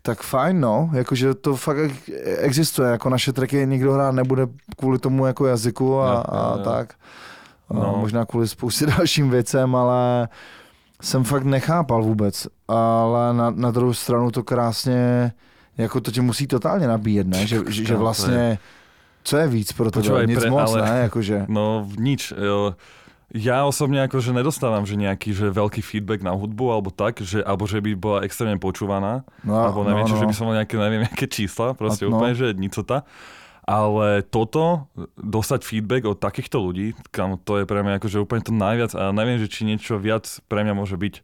[0.01, 4.99] tak fajn, no, jakože to fakt ex- existuje, jako naše tracky nikdo hrát nebude kvůli
[4.99, 6.63] tomu jako jazyku a, Jo, jo, a jo.
[6.63, 6.93] tak.
[7.73, 7.95] No.
[7.99, 10.27] Možná kvůli spoustě dalším věcem, ale
[11.01, 15.31] jsem fakt nechápal vůbec, ale na, na druhou stranu to krásně,
[15.77, 18.59] jako to tě musí totálně nabíjet, ne, že, že, že vlastně,
[19.23, 21.45] co je víc pro Počúvaj, nic pre- moc, ale- ne, jakože.
[21.47, 22.33] No nič.
[22.45, 22.75] Jo.
[23.35, 27.67] Ja osobne akože nedostávam, že nejaký že veľký feedback na hudbu alebo tak, že, alebo
[27.67, 30.19] že by bola extrémne počúvaná, No, alebo neviem, no, no.
[30.23, 32.15] že by som mal nejaké, neviem, nejaké čísla, proste no.
[32.15, 33.03] úplne, že nicota.
[33.67, 34.87] Ale toto,
[35.19, 39.11] dostať feedback od takýchto ľudí, kam to je pre mňa akože úplne to najviac a
[39.11, 41.15] neviem, že či niečo viac pre mňa môže byť.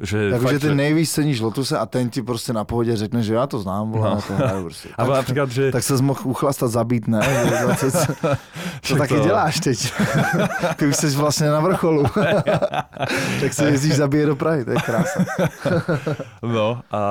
[0.00, 3.22] Že Jakože fakt, ty že- nejvíc ceníš Lotuse a ten ti prostě na pohodě řekne,
[3.22, 4.22] že já to znám, vole, No.
[4.22, 4.88] to hraju prostě.
[4.98, 5.72] Alebo Tak, napríklad, že...
[5.72, 7.20] tak se mohl uchlastat zabít, ne?
[7.64, 8.36] 20, co
[8.82, 9.92] Však taky to- děláš teď?
[10.76, 12.04] Ty už jsi vlastně na vrcholu.
[13.40, 15.24] tak se jezdíš zabije do Prahy, to je krása.
[16.42, 17.02] No a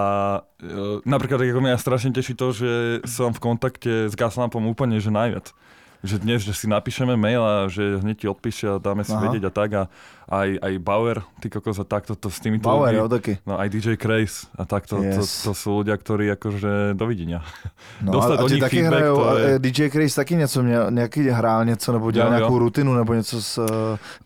[0.63, 0.71] e,
[1.06, 2.71] napríklad ako mňa strašne teší to, že
[3.06, 5.52] som v kontakte s Gaslampom úplne, že najviac.
[6.00, 9.24] Že dnes, že si napíšeme mail a že hneď ti odpíše a dáme si Aha.
[9.24, 9.84] vedieť a tak a
[10.28, 13.34] aj, aj Bauer, ty kokos a takto to s týmito Bauer, ľuďmi- jo, taky.
[13.48, 15.42] No aj DJ Craze a takto, to, Yes.
[15.42, 17.42] to sú ľudia, ktorí akože dovidenia.
[17.98, 20.36] No, Dostat a, a ti taky feedback, hrajou, to a je- e, DJ Chris taky
[20.36, 22.38] něco měl, nějaký hrál něco, nebo dělal Jo, jo.
[22.40, 23.66] nějakou rutinu, nebo něco s uh,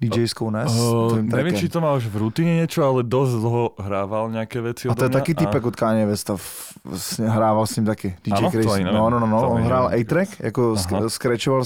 [0.02, 0.64] DJskou, ne?
[0.68, 1.56] S Uh, trackem.
[1.56, 5.06] či to má už v rutine niečo, ale dosť dlho hrával nejaké veci A to
[5.06, 6.36] je mňa taky týpek od Kanye Westa,
[7.24, 8.52] hrával s ním taky, DJ Ano?
[8.52, 8.86] To nevím.
[8.92, 10.02] No, no, no, no, To on hrál nevím.
[10.02, 10.82] A-Track, jako Aha.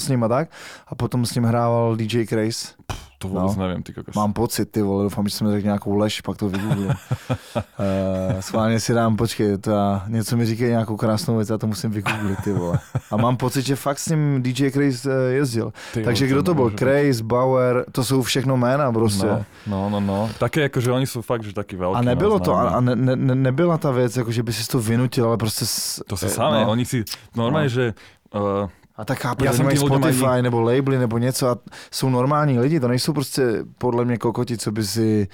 [0.06, 0.54] S ním a tak,
[0.88, 2.78] a potom s ním hrával DJ Chris.
[3.24, 3.64] To vôbec No.
[3.64, 4.12] neviem, ty kokos.
[4.12, 6.92] Mám pocit, ty vole, doufám, že jsem řekl nějakou lež, pak to vygooglím.
[6.92, 6.94] uh,
[8.40, 11.92] schválně si dám, počkej, to já, něco mi říkají nějakou krásnou věc, já to musím
[11.92, 12.80] vygooglit, ty vole.
[13.12, 15.72] A mám pocit, že fakt s ním DJ Chris eh, jezdil.
[15.94, 16.72] Ty Takže kdo to byl?
[16.72, 19.26] Craze, Bauer, to jsou všechno jména prostě.
[19.26, 20.30] No, no, no, no.
[20.40, 21.96] Také ako, že oni sú fakt, že takí veľkí.
[21.96, 22.68] A nebylo no, to, známi.
[22.68, 25.38] a, a ne, ne, ne, nebyla ta věc, jako že by si to vynutil, ale
[25.38, 25.66] prostě...
[25.66, 26.76] S, To sa eh, samé, no.
[26.76, 27.04] oni si,
[27.36, 27.96] normálne, že
[28.36, 31.58] uh, A tak chápeš, Já že mají Spotify ani- nebo labely nebo něco a
[31.92, 33.44] jsou normální lidi, to nejsou prostě
[33.78, 35.28] podle mě kokoti, co by si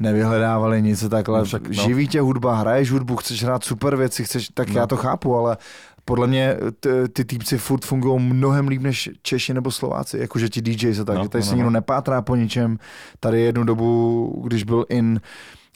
[0.00, 1.38] nevyhledávali nic a takhle.
[1.38, 1.72] No však, no.
[1.72, 4.80] Živí tě hudba, hraješ hudbu, chceš hrát super věci, chceš, tak No.
[4.80, 5.56] já to chápu, ale
[6.04, 10.62] podle mě t- ty týpci furt fungují mnohem líp než Češi nebo Slováci, jakože ti
[10.62, 11.74] DJs a tak, No, tady no, se no, nikdo no.
[11.74, 12.78] nepátrá po ničem.
[13.20, 15.20] Tady jednu dobu, když byl in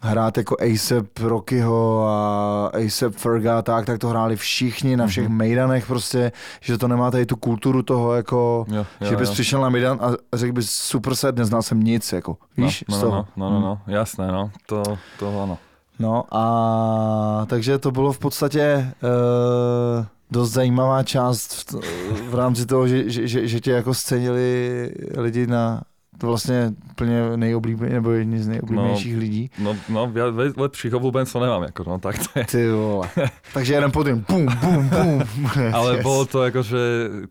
[0.02, 5.28] hrát jako ASAP Rockyho a ASAP Ferga a tak, tak to hráli všichni na všech
[5.28, 5.36] Mhm.
[5.36, 9.32] mejdanech prostě, že to nemá tady tu kulturu toho jako, jo, jo, že bys jo.
[9.32, 13.02] přišel na mejdan a řekl bys super set, neznal jsem nic, jako, víš, no, z
[13.02, 13.26] no, toho.
[13.36, 14.82] no, no, no, no, jasné, no, to,
[15.18, 15.58] to áno.
[16.00, 22.88] No a takže to bylo v podstatě uh, dost zajímavá část v, v rámci toho,
[22.88, 25.82] že, že, že, že tě jako scenili lidi na
[26.22, 29.20] vlastně úplně nejoblíbenější, nebo jedni z nejoblíbenějších no.
[29.20, 29.50] lidí.
[29.58, 32.44] No, no viac, ve- lepších obľúbencov nemám, ako, no, tak to je.
[32.44, 33.08] Ty vole.
[33.54, 35.18] Takže jeden po druhém, bum, bum, bum.
[35.72, 36.02] Ale Yes.
[36.04, 36.78] bolo to ako, že...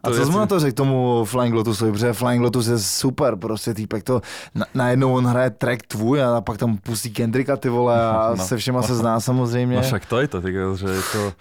[0.04, 2.80] A To co je jsi na to řekl tomu Flying Lotusovi, protože Flying Lotus je
[2.80, 4.22] super prostě týpek, to
[4.56, 8.46] na, najednou on hraje track tvůj a pak tam pustí Kendricka ty vole a No.
[8.46, 9.76] se všema se zná samozřejmě.
[9.76, 11.34] No však to je to, ty, že je to...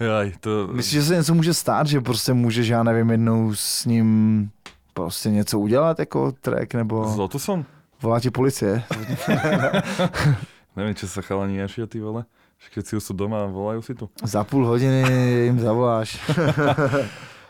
[0.00, 0.68] Jaj, to...
[0.72, 4.50] Myslíš, že se něco může stát, že prostě můžeš, já nevím, jednou s ním
[4.92, 7.64] prostě něco udělat jako track, nebo Lotusom?
[8.02, 8.82] volá ti policie?
[10.76, 12.24] Neviem, čo sa chalani nešia, ty vole.
[12.56, 14.08] Už sú doma a volajú si tu.
[14.24, 15.02] Za půl hodiny
[15.44, 16.16] jim zavoláš.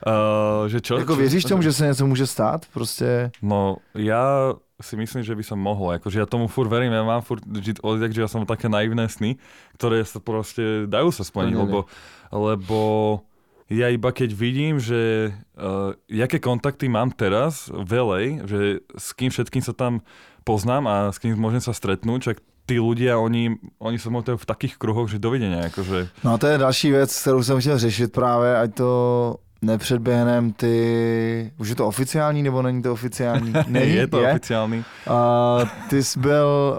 [0.02, 0.98] Uh, že čo?
[0.98, 2.66] jako věříš tomu, že se něco může stát?
[2.72, 5.94] Prostě No, ja si myslím, že by sa mohlo.
[5.94, 9.07] Akože ja tomu furt verím, ja mám furt, že, odjak, že ja som také naivné
[9.07, 9.38] sny,
[9.78, 11.62] ktoré sa proste dajú sa splniť, Plnili.
[11.62, 11.78] lebo,
[12.35, 12.78] lebo
[13.72, 19.32] ja iba keď vidím, že uh, jaké kontakty mám teraz v LA, že s kým
[19.32, 20.04] všetkým sa tam
[20.44, 24.46] poznám a s kým môžem sa stretnúť, čak tí ľudia, oni, oni sa motajú v
[24.46, 25.66] takých kruhoch, že dovidenia.
[25.66, 28.90] Akože, No a to je další věc, kterou jsem chtěl řešit právě, ať to
[29.62, 31.52] nepředběhnem ty...
[31.58, 33.52] Už je to oficiální, nebo není to oficiální?
[33.66, 33.94] Není?
[33.94, 34.30] je to je?
[34.30, 34.85] oficiálny.
[35.06, 35.58] A
[35.90, 36.78] ty jsi byl...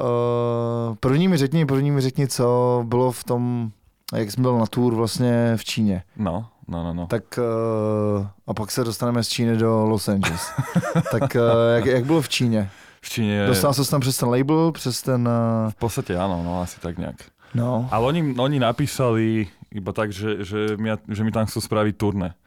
[0.89, 3.71] Uh, první mi řekni, první mi řekni, co bylo v tom,
[4.15, 6.03] jak jsi byl na tour vlastně v Číně.
[6.17, 7.07] No, no, no, no.
[7.07, 10.51] Tak uh, a pak se dostaneme z Číny do Los Angeles.
[11.11, 11.41] tak uh,
[11.75, 12.69] jak, jak bylo v Číně?
[13.01, 15.27] V Číne Dostal ses tam přes ten label, přes ten...
[15.27, 17.19] Uh, v podstate áno, no asi tak nejak.
[17.55, 17.89] no.
[17.91, 22.37] Ale oni, oni napísali iba tak, že, že, mi, že mi tam chcú spraviť turné.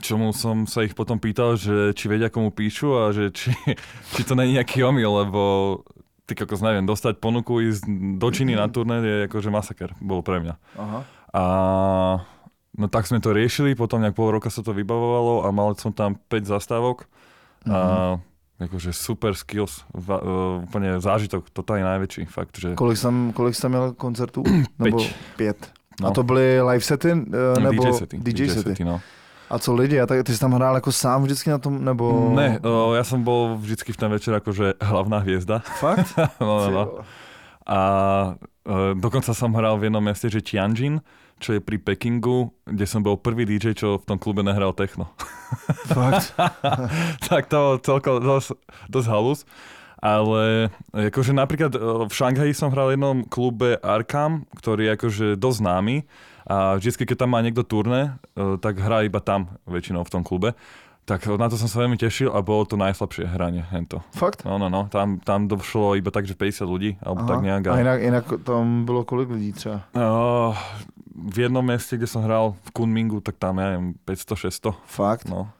[0.00, 3.54] Čomu som sa ich potom pýtal, že či vedia, komu píšu a že či,
[4.16, 5.40] či to není nejaký omyl, lebo
[6.28, 7.88] ty kokos neviem, dostať ponuku ísť
[8.20, 10.54] do Číny na turné je akože masaker, bol pre mňa.
[10.76, 11.00] Aha.
[11.32, 11.44] A
[12.78, 15.90] no tak sme to riešili, potom nejak pol roka sa to vybavovalo a mal som
[15.90, 17.10] tam 5 zastávok
[17.66, 18.16] a
[18.58, 23.62] akože super skills, va, uh, úplne zážitok, totálne najväčší, fakt, že Kolik jsem, kolik jsi
[23.62, 24.42] tam měl koncertů?
[24.78, 24.98] Nebo
[25.36, 25.70] Pět.
[26.00, 26.08] No.
[26.08, 27.12] A to byly live sety?
[27.12, 28.18] Uh, nebo DJ sety.
[28.18, 28.84] DJ sety.
[28.84, 29.00] no.
[29.50, 30.00] A co lidi?
[30.00, 31.84] A tak, ty jsi tam hrál jako sám vždycky na tom?
[31.84, 32.32] Nebo...
[32.34, 35.64] Ne, o, ja som bol vždycky v ten večer akože hlavná hviezda.
[35.80, 36.12] Fakt?
[36.40, 36.84] no, no, no.
[37.64, 37.80] A
[38.60, 41.00] e, dokonca som hral v jednom meste, že Tianjin,
[41.38, 45.10] čo je pri Pekingu, kde som bol prvý DJ, čo v tom klube nehral techno.
[45.96, 46.34] Fakt?
[47.30, 48.58] tak to celko dosť,
[48.90, 49.40] dosť halus.
[49.98, 55.26] Ale akože napríklad e, v Šanghaji som hral v jednom klube Arkham, ktorý je akože
[55.34, 55.96] dosť známy
[56.46, 60.22] a vždycky, keď tam má niekto turné, e, tak hrá iba tam väčšinou v tom
[60.22, 60.54] klube.
[61.08, 63.64] Tak na to som sa veľmi tešil a bolo to najslabšie hranie.
[63.72, 64.04] Hento.
[64.12, 64.44] Fakt?
[64.44, 67.64] No, no, no, tam, tam došlo iba tak, že 50 ľudí, alebo tak nejak.
[67.72, 69.88] A jinak, jinak tam bylo kolik lidí třeba?
[69.96, 70.52] Uh,
[71.18, 74.78] v jednom meste, kde som hral v Kunmingu, tak tam, ja neviem, 500-600.
[74.86, 75.26] Fakt?
[75.26, 75.50] No,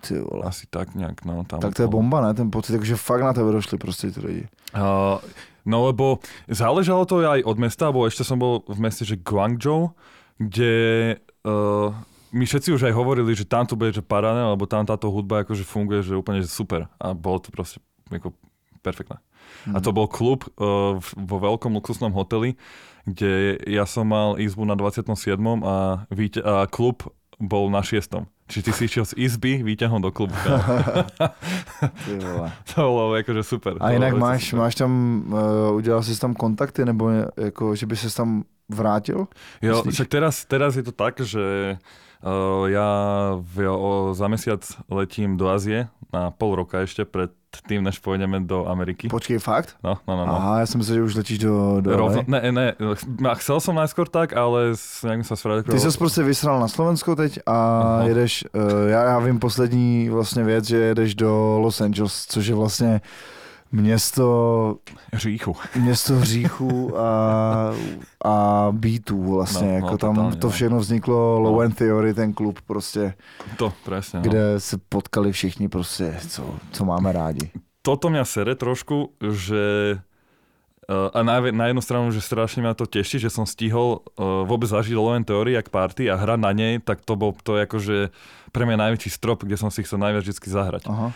[0.00, 0.46] Ty vole.
[0.46, 1.42] asi tak nejak, no.
[1.42, 2.30] Tam Tak to je bomba, ne?
[2.34, 4.48] Ten pocit, takže fakt na tebe došli prostě ty lidi.
[4.76, 5.18] Uh,
[5.66, 9.96] no lebo záležalo to aj od mesta, bo ešte som bol v meste, že Guangzhou,
[10.38, 11.90] kde uh,
[12.32, 15.42] my všetci už aj hovorili, že tam to bude že paráda, lebo tam táto hudba
[15.42, 16.86] akože funguje, že úplne že super.
[17.00, 17.80] A bolo to proste
[18.12, 18.32] ako
[18.84, 19.18] perfektné.
[19.74, 22.56] A to bol klub uh, vo veľkom luxusnom hoteli,
[23.04, 25.14] kde ja som mal izbu na 27.
[25.64, 27.08] a, víte, a klub
[27.38, 28.24] bol na 6.
[28.48, 30.32] Čiže ty si išiel z izby výťahom do klubu.
[32.72, 33.76] to bolo akože super.
[33.80, 34.58] A jinak bolo máš, super.
[34.64, 34.92] máš tam,
[35.28, 39.28] uh, udělal jsi tam kontakty, nebo jako, že by se tam vrátil?
[39.62, 42.07] Jo, však teraz, teraz je to tak, že uh,
[42.66, 42.88] ja
[43.38, 47.30] v, o, za mesiac letím do Ázie na pol roka ešte pred
[47.68, 49.08] tým, než pôjdeme do Ameriky.
[49.08, 49.76] Počkej, fakt?
[49.84, 50.24] No, no, no.
[50.26, 50.34] no.
[50.36, 52.66] Aha, já jsem myslel, že už letíš do, do Rovno, ne, ne,
[53.28, 55.64] a chcel som najskôr tak, ale s- nejak sa sfradil.
[55.72, 58.02] Ty jsi prostě vysral na Slovensko teď a Aha.
[58.02, 62.54] jedeš, uh, já, já vím poslední vlastně věc, že jedeš do Los Angeles, což je
[62.54, 63.00] vlastně
[63.72, 64.76] město,
[65.12, 65.56] Říchu.
[65.76, 67.72] město hříchu a,
[68.24, 70.50] a beatů vlastně, No, no, jako tam totálně, to no.
[70.50, 71.60] všechno vzniklo, Low No.
[71.60, 73.14] End Theory, ten klub prostě,
[73.56, 74.20] To, presne.
[74.20, 74.24] No.
[74.24, 77.50] kde se potkali všichni prostě, co, co máme rádi.
[77.82, 82.84] Toto mňa sere trošku, že uh, a na, na jednu stranu, že strašne ma to
[82.84, 86.52] teší, že som stihol uh, vôbec zažiť Low End Theory jak party a hrať na
[86.52, 87.96] nej, tak to bol to je akože
[88.52, 90.82] pre mňa najväčší strop, kde som si chcel najviac vždy zahrať.
[90.90, 91.08] Aha.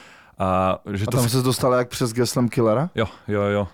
[0.43, 1.31] A že A to tam si...
[1.39, 2.91] se dostal jak přes Geslem Killera?
[2.95, 3.69] Jo, jo, jo.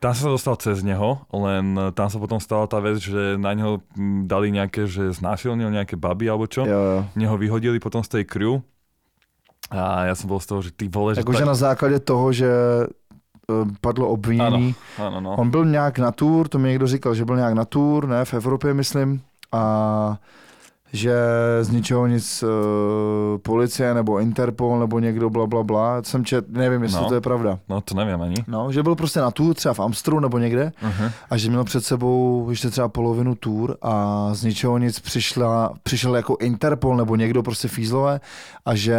[0.00, 3.52] Tam som sa dostal cez neho, len tam sa potom stala tá vec, že na
[3.52, 6.64] neho mm, dali nejaké, že znásilnil nejaké baby alebo čo.
[6.64, 7.00] Jo, jo.
[7.20, 8.64] Neho vyhodili potom z tej crew.
[9.68, 11.20] A ja som bol z toho, že ty vole, že...
[11.20, 14.72] Jakože na základě toho, že eh, padlo obvinění.
[14.96, 15.36] Áno, no.
[15.36, 18.24] On byl nějak na tour, to mi někdo říkal, že byl nějak na tour, ne,
[18.24, 19.20] v Evropě myslím,
[19.52, 19.62] a
[20.92, 21.14] že
[21.62, 22.48] z ničeho nic uh,
[23.38, 27.08] policie nebo Interpol nebo někdo bla bla bla, jsem čet, nevím, jestli No.
[27.08, 27.58] to je pravda.
[27.68, 28.34] No to neviem ani.
[28.46, 31.10] No, že byl prostě na tour, třeba v Amstru nebo někde Uh-huh.
[31.30, 36.16] a že měl před sebou ještě třeba polovinu tour a z ničeho nic přišla, přišel
[36.16, 38.20] jako Interpol nebo někdo prostě fízlové
[38.66, 38.98] a že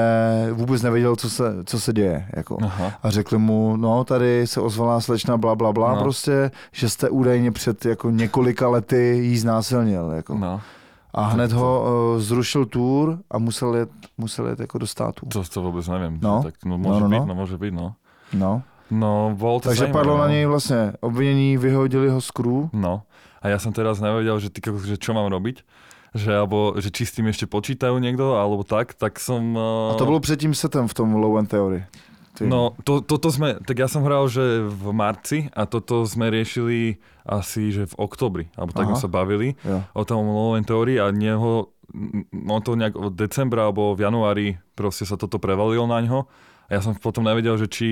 [0.53, 2.25] vůbec nevěděl, co se, co se děje.
[2.35, 2.57] Jako.
[2.61, 2.91] Aha.
[3.03, 6.01] A řekli mu, no tady se ozvala slečna bla bla bla, no.
[6.01, 10.11] prostě, že jste údajně před jako několika lety jí znásilnil.
[10.15, 10.37] Jako.
[10.37, 10.61] No.
[11.11, 15.27] No, A hned ho uh, zrušil tour a musel jet, musel jet jako do států.
[15.27, 16.19] to, to vôbec neviem.
[16.21, 16.43] No.
[16.43, 17.25] Tak, no môže No, no, byť, no.
[17.27, 17.87] no môže byť, no.
[18.33, 18.51] No.
[18.91, 20.23] No, bol to Takže zaujímavé, padlo no.
[20.23, 22.69] na něj vlastně obvinění, vyhodili ho z crew.
[22.73, 23.03] No.
[23.41, 25.65] A ja som teraz nevedel, že, ty, že čo mám robiť.
[26.13, 29.41] Že, alebo, že či s tým ešte počítajú niekto, alebo tak, tak som...
[29.55, 29.91] Uh...
[29.91, 31.83] A to bylo před tím setem v tom Low End Theory.
[32.31, 32.47] Ty.
[32.47, 36.95] No, to, toto sme, tak ja som hral, že v marci a toto sme riešili
[37.27, 38.89] asi, že v oktobri, alebo tak Aha.
[38.95, 39.83] sme sa bavili Jo.
[39.91, 41.75] o tom Low End Theory a neho,
[42.31, 46.23] no to nejak od decembra alebo v januári proste sa toto prevalilo na ňo
[46.65, 47.89] a ja som potom nevedel, že či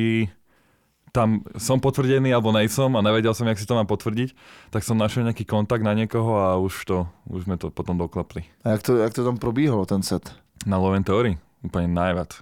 [1.12, 4.34] tam som potvrdený alebo nejsom a nevedel som, jak si to mám potvrdiť,
[4.70, 6.98] tak som našiel nejaký kontakt na niekoho a už to,
[7.28, 8.46] už sme to potom doklapli.
[8.64, 10.30] A jak to, jak to tam probíhalo, ten set?
[10.70, 11.36] Na Low End Theory?
[11.66, 12.40] Úplne najviac.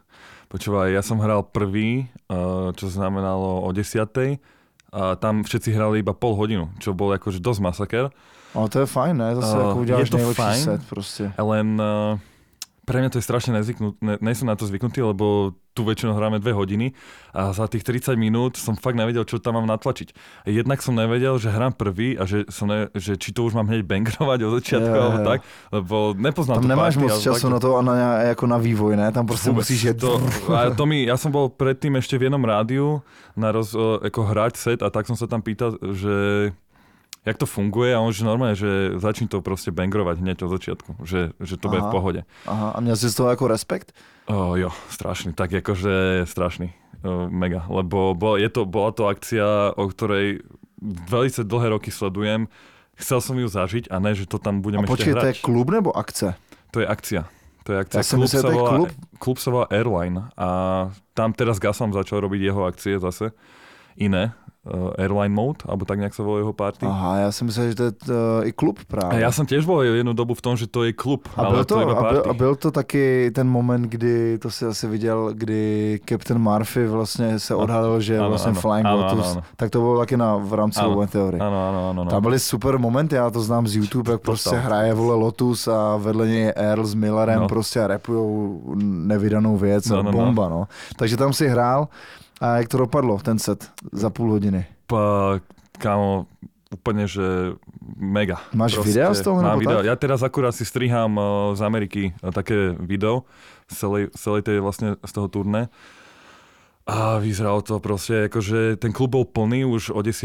[0.47, 2.36] Počúvaj, ja som hral prvý, eh,
[2.75, 4.39] čo znamenalo o 10.
[4.88, 8.05] A tam všetci hrali iba pol hodinu, čo bol akože dosť masaker.
[8.55, 9.36] Ale to je fajn, ne?
[9.36, 10.63] Zase Eh, jako uděláš je to nejlepší fajn.
[10.63, 11.31] set prostě.
[11.38, 12.19] Len uh,
[12.88, 16.39] pre mňa to je strašne nezvyknutý, ne, nejsem na to zvyknutý, lebo tu väčšinou hráme
[16.39, 16.95] dve hodiny
[17.36, 20.15] a za tých 30 minút som fakt nevedel, čo tam mám natlačiť.
[20.50, 23.67] Jednak som nevedel, že hrám prvý a že, som ne, že či to už mám
[23.69, 27.54] hneď bangrovať od začiatku alebo tak, lebo nepoznám Tam tú nemáš party moc času tak-
[27.54, 27.93] na to a na,
[28.34, 29.12] jako na vývoj, ne?
[29.12, 30.00] Tam prostě musíš jet.
[30.00, 30.17] To,
[30.56, 33.04] a to mi, ja som bol predtým ešte v jednom rádiu
[33.36, 36.15] na roz, ako hrať set a tak som sa tam pýtal, že
[37.27, 41.03] jak to funguje a on že normálne, že začni to proste bangrovať hneď od začiatku,
[41.03, 41.93] že, že to bude v Aha.
[41.93, 42.21] pohode.
[42.47, 43.91] Aha, a měl jsi z toho jako respekt?
[44.31, 46.71] O, jo, strašný, tak akože strašný,
[47.03, 50.39] o, mega, lebo bol, je to, bola to akcia, o ktorej
[51.11, 52.47] velice dlhé roky sledujem,
[52.95, 55.27] chcel som ju zažiť a ne, že to tam budem A ešte počkej, to hrať.
[55.27, 56.35] je klub nebo akce?
[56.71, 57.21] To je akcia.
[57.67, 57.97] To je akcia.
[57.99, 58.89] Ja som myslel, sa to volá- klub.
[59.19, 60.47] klub sa volá Airline a
[61.15, 63.31] tam teraz Gasam začal robiť jeho akcie zase,
[63.99, 64.31] iné,
[64.97, 66.86] Airline Mode, alebo tak nejak sa volá jeho party.
[66.86, 69.19] Aha, já si myslel, že to je uh, i klub A právě.
[69.21, 71.65] ja som tiež bol jednu dobu v tom, že to je klub, A ale byl,
[71.65, 74.88] to, to, iba a, byl, a byl to taky ten moment, kdy, to si asi
[74.88, 77.63] viděl, kdy Captain Murphy vlastně se Ano.
[77.63, 78.61] odhalil, že je Ano, vlastně ano.
[78.61, 79.41] Flying Ano, Lotus, ano, ano.
[79.55, 80.89] tak to bylo taky na, v rámci Ano.
[80.89, 81.38] Lowen Theory.
[81.39, 82.01] Áno, áno, áno.
[82.09, 82.22] Tam No.
[82.22, 84.65] byly super momenty, já to znám z YouTube, jak prostě Total.
[84.65, 87.47] hraje vole Lotus a vedle něj Earl s Millerem No.
[87.47, 90.18] prostě a rapujou nevydanou věc, No, no, no, no.
[90.26, 90.68] bomba, no.
[90.95, 91.88] Takže tam si hrál
[92.41, 94.65] a jak to dopadlo, ten set za půl hodiny?
[94.88, 95.39] Pa,
[95.77, 96.25] kámo,
[96.71, 97.55] úplne, že
[97.97, 98.39] mega.
[98.53, 99.79] Máš videa z toho, Mám video.
[99.79, 99.85] tak?
[99.88, 101.23] Ja teraz akurát si strihám uh,
[101.55, 103.23] z Ameriky uh, také video
[103.71, 105.67] z celej, celej tej vlastne z toho turné.
[106.88, 110.23] A vyzeralo to proste, akože ten klub bol plný už o 10.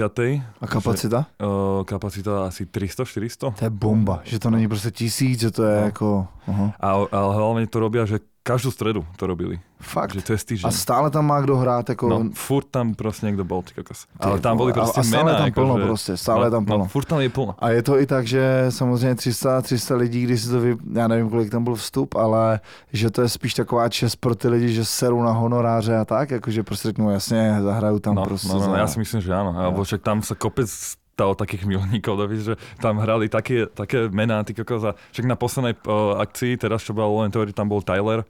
[0.62, 1.26] A kapacita?
[1.42, 3.58] Uh, kapacita asi 300-400.
[3.58, 5.84] To je bomba, že to není prostě tisíc, že to je No.
[5.84, 6.66] jako, aha.
[6.80, 9.58] A, ale hlavne to robia, že každú stredu to robili.
[9.82, 10.14] Fakt.
[10.14, 10.66] Že to je týždeň.
[10.66, 14.06] A stále tam má kdo hrát, jako, No, furt tam proste niekto bol, ty kokos.
[14.16, 16.50] Ale tam boli vole, a- a stále je tam ako, plno že- prostě, stále no,
[16.50, 16.78] tam plno.
[16.78, 17.52] No, furt tam je plno.
[17.58, 21.08] A je to i tak, že samozřejmě 300, 300 lidí, když si to vy, já
[21.08, 22.60] nevím, kolik tam byl vstup, ale
[22.92, 26.30] že to je spíš taková čest pro ty lidi, že serou na honoráře a tak,
[26.30, 28.76] jakože prostě řeknou jasně, zahraju tam no, prostě no, no, za...
[28.76, 29.52] ja si myslím, že áno.
[29.56, 30.68] Alebo však tam sa kopec
[31.12, 34.84] stalo takých milníkov, no, víš, že tam hrali také, také mená, ty kokos.
[34.84, 38.24] A však na poslednej uh, akcii, teraz čo bola Lowen Theory, tam bol Tyler,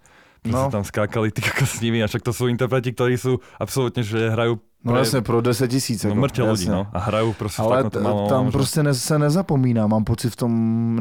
[0.45, 0.63] No.
[0.67, 0.71] no.
[0.71, 4.59] tam skákali ty s nimi a však to sú interpreti, ktorí sú absolútne, že hrajú
[4.85, 6.05] No jasně, pro 10 tisíc.
[6.05, 6.71] no, Jako, ľudí, jasně.
[6.73, 6.87] no.
[6.93, 10.05] A hrajú proste Ale fakt na to t- malo, tam prostě ne, se nezapomíná, mám
[10.05, 10.53] pocit v tom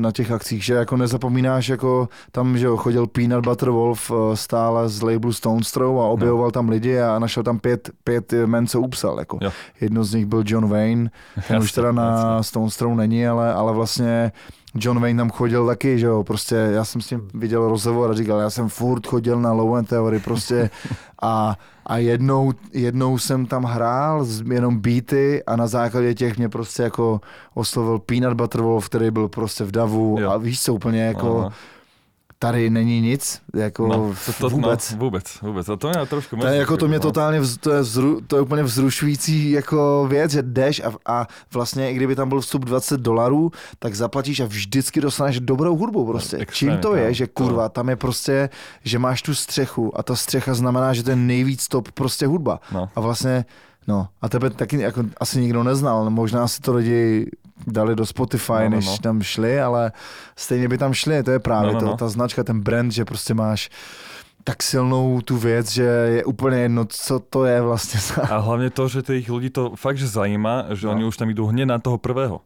[0.02, 4.38] na těch akcích, že jako nezapomínáš, jako tam, že jo, chodil Peanut Butter Wolf eh,
[4.38, 8.68] stále z labelu Stones Throw a objevoval tam lidi a našel tam pět, pět men,
[8.68, 9.38] co upsal, jako.
[9.42, 9.52] Jo.
[9.82, 11.10] Jedno z nich byl John Wayne,
[11.48, 12.44] ten už teda na jasne.
[12.44, 14.32] Stones Throw není, ale, ale vlastně
[14.76, 18.14] John Wayne tam chodil taky, že jo, prostě já jsem s ním viděl rozhovor a
[18.14, 20.70] říkal, já jsem furt chodil na Low End Theory prostě
[21.22, 21.56] a,
[21.86, 27.22] a jednou, jednou jsem tam hrál jenom beaty a na základě těch mě prostě jako
[27.54, 30.30] oslovil Peanut Butter Wolf, který byl prostě v davu Jo.
[30.30, 31.54] a víš co, úplně jako Aha.
[32.44, 34.92] Tady není nic, jako no, to, to, vůbec.
[34.92, 35.70] No, vůbec, vůbec.
[35.70, 37.02] A to mě trošku To je, jako to mě no.
[37.02, 41.28] totálně, vz, to, je vzru, to je úplně vzrušující jako věc, že jdeš a, a
[41.54, 46.06] vlastně i kdyby tam byl vstup 20 dolarů, tak zaplatíš a vždycky dostaneš dobrou hudbu
[46.06, 46.38] prostě.
[46.38, 48.50] No, Čím to je, to- že kurva, tam je prostě,
[48.84, 52.60] že máš tu střechu a ta střecha znamená, že to je nejvíc top prostě hudba.
[52.72, 52.90] No.
[52.96, 53.46] A vlastně,
[53.88, 57.26] no, a tebe taky jako asi nikdo neznal, možná si to lidi
[57.68, 58.98] dali do Spotify, No, no, než no.
[58.98, 59.92] tam šli, ale
[60.36, 61.98] stejně by tam šli, to je právě No, no, to, no.
[61.98, 63.70] ta značka, ten brand, že prostě máš
[64.44, 68.22] tak silnou tu věc, že je úplně jedno, co to je vlastně za...
[68.22, 70.94] A hlavne to, že tých ľudí to fakt, že zajíma, že No.
[70.98, 72.42] oni už tam idú hneď na toho prvého.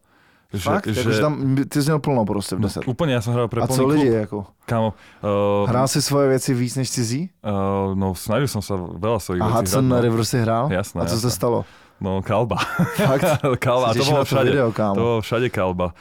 [0.53, 0.87] Že, Fakt?
[0.87, 0.99] Že...
[0.99, 2.87] Jakože tam, ty jsi měl plno prostě v no, 10.
[2.87, 4.19] úplne, ja som hral pre A plný co lidi, klub.
[4.19, 4.39] jako?
[4.65, 4.93] Kámo,
[5.23, 7.29] uh, Hrál si svoje věci víc než cizí?
[7.43, 10.01] uh, no snažil som sa veľa svojich A Hudson hrať, no.
[10.03, 10.67] River si hrál?
[10.71, 11.31] Jasné, A co se jasné.
[11.31, 11.65] stalo?
[12.01, 12.57] No, kalba.
[12.95, 13.41] Fakt?
[13.65, 14.49] kalba, a Se to bolo na všade.
[14.51, 14.95] video, kámo.
[14.95, 15.93] To bolo všade kalba.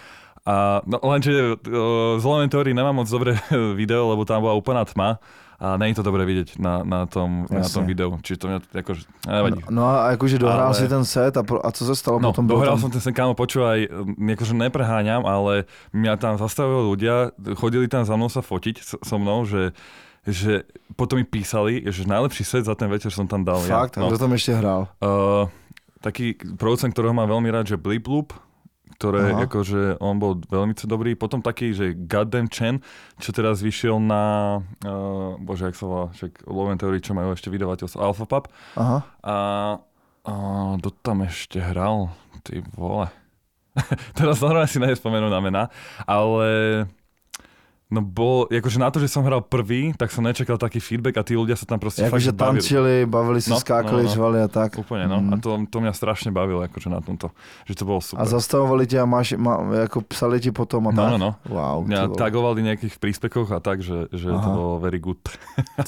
[0.45, 3.39] A no, lenže uh, z Lomen Theory nemám moc dobré
[3.81, 5.17] video, lebo tam bola úplná tma
[5.57, 7.75] a není to dobré vidieť na, na, tom, na Jasne.
[7.81, 8.11] tom videu.
[8.21, 9.61] Čiže to mňa akože, nevadí.
[9.71, 12.19] No, no a jakože dohrál Ale- si ten set a, pro, a co se stalo
[12.21, 12.45] No, potom?
[12.51, 12.77] Tam...
[12.77, 13.89] som ten sen, kámo, počúvaj,
[14.19, 15.65] akože nepreháňam, ale
[15.97, 19.73] mňa tam zastavili ľudia, chodili tam za mnou sa fotiť so, mnou, že,
[20.29, 20.69] že
[20.99, 23.63] potom mi písali, že najlepší set za ten večer som tam dal.
[23.65, 23.97] Fakt?
[23.97, 24.05] ja.
[24.05, 24.91] A kdo tam ještě hrál?
[25.01, 25.49] Uh,
[26.05, 28.37] taký producent, ktorého mám veľmi rád, že Blip Loop,
[29.01, 29.49] ktoré Aha.
[29.49, 31.17] akože on bol veľmi dobrý.
[31.17, 32.85] Potom taký, že Goddamn Chen,
[33.17, 37.33] čo teraz vyšiel na, uh, bože, jak sa volá, však Low End Theory, čo majú
[37.33, 38.45] ešte vydavateľstvo Alpha Pub.
[38.77, 38.99] Aha.
[39.25, 39.37] A,
[40.29, 40.33] a
[40.79, 42.13] kto tam ešte hral?
[42.45, 43.09] Ty vole.
[44.19, 45.63] teraz normálne si nespomenú na mená,
[46.07, 46.47] ale
[47.95, 51.23] no bol, akože na to, že som hral prvý, tak som nečakal taký feedback a
[51.23, 52.59] tí ľudia sa tam proste Jakože fakt bavili.
[52.59, 54.15] tančili, bavili se, No, skákali, no, no.
[54.15, 54.75] řvali a tak.
[54.75, 55.23] Úplne, no.
[55.23, 55.31] Mm.
[55.31, 57.31] A to, to mňa strašne bavilo, akože na tomto.
[57.71, 58.19] Že to bolo super.
[58.19, 61.11] A zastavovali tě a máš, má, jako psali ti potom a No, tak?
[61.15, 61.31] no, no.
[61.47, 62.19] Wow, Mňa vole.
[62.19, 65.23] tagovali nejakých príspekoch a tak, že, že to bolo very good.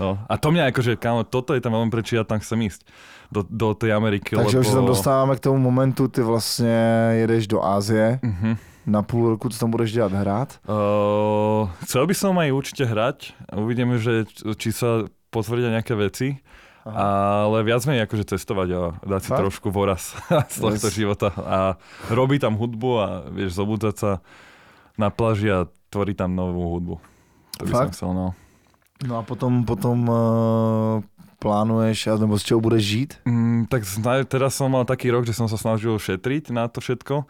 [0.00, 0.18] No.
[0.28, 2.82] A to mňa akože, kámo, toto je tam veľmi prečo ja tam chcem ísť.
[3.28, 4.60] Do, do tej Ameriky, Takže lebo...
[4.64, 8.56] už se tam dostáváme k tomu momentu, ty vlastně jedeš do Ázie, Uh-huh.
[8.88, 10.48] Na půl roku, co tam budeš dělat, hrát?
[10.64, 13.36] Uh, chcel by som aj určite hrať.
[13.52, 14.24] Uvidíme, že
[14.56, 16.40] či sa potvrdia nejaké veci.
[16.88, 19.40] Ale viac menej akože cestovať a dať si Fakt?
[19.44, 20.16] trošku voraz
[20.54, 20.96] z tohto Yes.
[20.96, 21.28] života.
[21.36, 21.58] A
[22.08, 24.10] robiť tam hudbu a vieš, zobúdzať sa
[24.96, 26.96] na pláži a tvoriť tam novú hudbu.
[27.60, 27.92] To by som Fakt?
[27.92, 28.26] chcel, no.
[29.04, 31.04] No a potom, potom uh,
[31.38, 33.10] plánuješ, a- nebo z čeho budeš žít?
[33.28, 33.84] Mm, tak
[34.24, 37.28] teraz som mal taký rok, že som sa snažil šetriť na to všetko.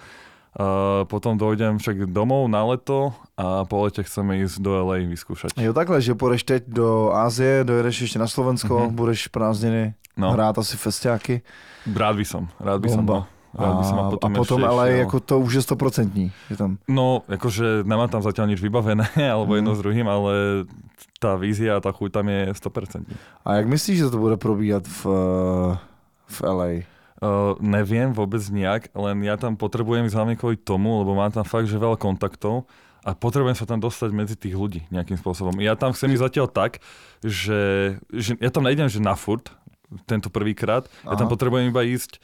[0.59, 0.65] Uh,
[1.07, 5.55] potom dojdem však domov na leto a po lete chceme ísť do LA vyskúšať.
[5.55, 8.87] Jo, takhle, že půjdeš teď do Ázie, dojedeš ještě na Slovensko, Mhm.
[8.87, 8.95] mm-hmm.
[8.95, 11.43] budeš prázdniny No, hrát asi festiáky.
[11.87, 13.15] rád by som, rád by Bomba.
[13.15, 13.27] som.
[13.55, 13.65] No.
[13.65, 14.99] Rád by som a, a potom, a potom ešte ale išiel.
[14.99, 16.27] jako to už je stoprocentní.
[16.51, 16.71] Že tam.
[16.89, 19.57] No, akože nemám tam zatiaľ nič vybavené, alebo Mhm.
[19.57, 20.33] jedno s druhým, ale
[21.17, 23.07] tá vízia a tá chuť tam je 100%.
[23.47, 25.01] A jak myslíš, že to bude probíhat v,
[26.27, 26.71] v LA?
[27.19, 31.43] Uh, neviem vôbec nejak, len ja tam potrebujem ísť hlavne kvôli tomu, lebo mám tam
[31.43, 32.71] fakt, že veľa kontaktov
[33.03, 35.59] a potrebujem sa tam dostať medzi tých ľudí nejakým spôsobom.
[35.59, 36.79] Ja tam chcem ísť zatiaľ tak,
[37.27, 39.51] že, že ja tam nejdem, že na furt,
[40.07, 42.23] tento prvýkrát, ja tam potrebujem iba ísť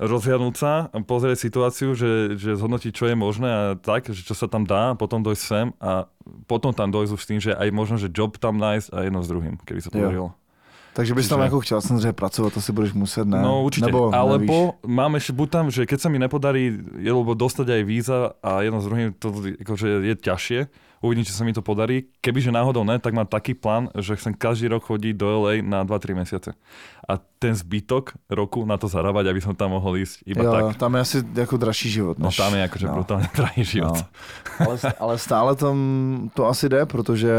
[0.00, 4.48] rozhľadnúť sa, pozrieť situáciu, že, že zhodnotiť, čo je možné a tak, že čo sa
[4.48, 6.08] tam dá, potom dojsť sem a
[6.48, 9.20] potom tam dojsť už s tým, že aj možno, že job tam nájsť a jedno
[9.20, 10.32] s druhým, keby sa podarilo.
[10.92, 13.42] Takže bys tam jako chtěl samozřejmě pracovat, to si budeš muset, ne?
[13.42, 17.38] No určite, Nebo alebo mám ešte buď tam, že keď sa mi nepodarí, je, lebo
[17.38, 19.30] dostať aj víza a jedno s druhým to
[19.62, 20.60] akože je ťažšie,
[21.00, 22.12] uvidím, či sa mi to podarí.
[22.20, 25.80] Kebyže náhodou ne, tak mám taký plán, že chcem každý rok chodiť do LA na
[25.84, 26.52] 2-3 mesiace.
[27.08, 30.76] A ten zbytok roku na to zarábať, aby som tam mohol ísť iba jo, tak.
[30.76, 32.18] tam je asi jako dražší život.
[32.18, 32.94] No než- tam je akože no.
[32.94, 33.96] brutálne drahý život.
[33.96, 34.04] No.
[34.60, 35.76] Ale, ale stále tam
[36.34, 37.32] to asi jde, protože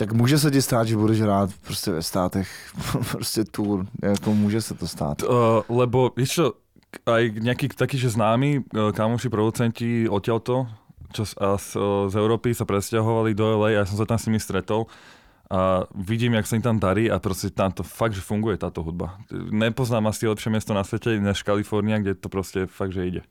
[0.00, 2.48] tak může se ti stát, že budeš hrát prostě ve státech,
[3.12, 5.22] prostě tour, jako může se to stát.
[5.22, 5.28] Uh,
[5.68, 6.44] lebo vieš čo,
[7.04, 10.66] aj nejakí takí, že známi uh, kamoši, producenti odtiaľto,
[11.12, 11.76] čo z, a z,
[12.08, 14.88] z Európy sa presťahovali do LA a ja som sa tam s nimi stretol
[15.52, 18.80] a vidím, jak sa im tam darí a proste tam to fakt, že funguje táto
[18.80, 19.20] hudba.
[19.52, 23.22] Nepoznám asi lepšie miesto na svete než Kalifornia, kde to proste fakt, že ide.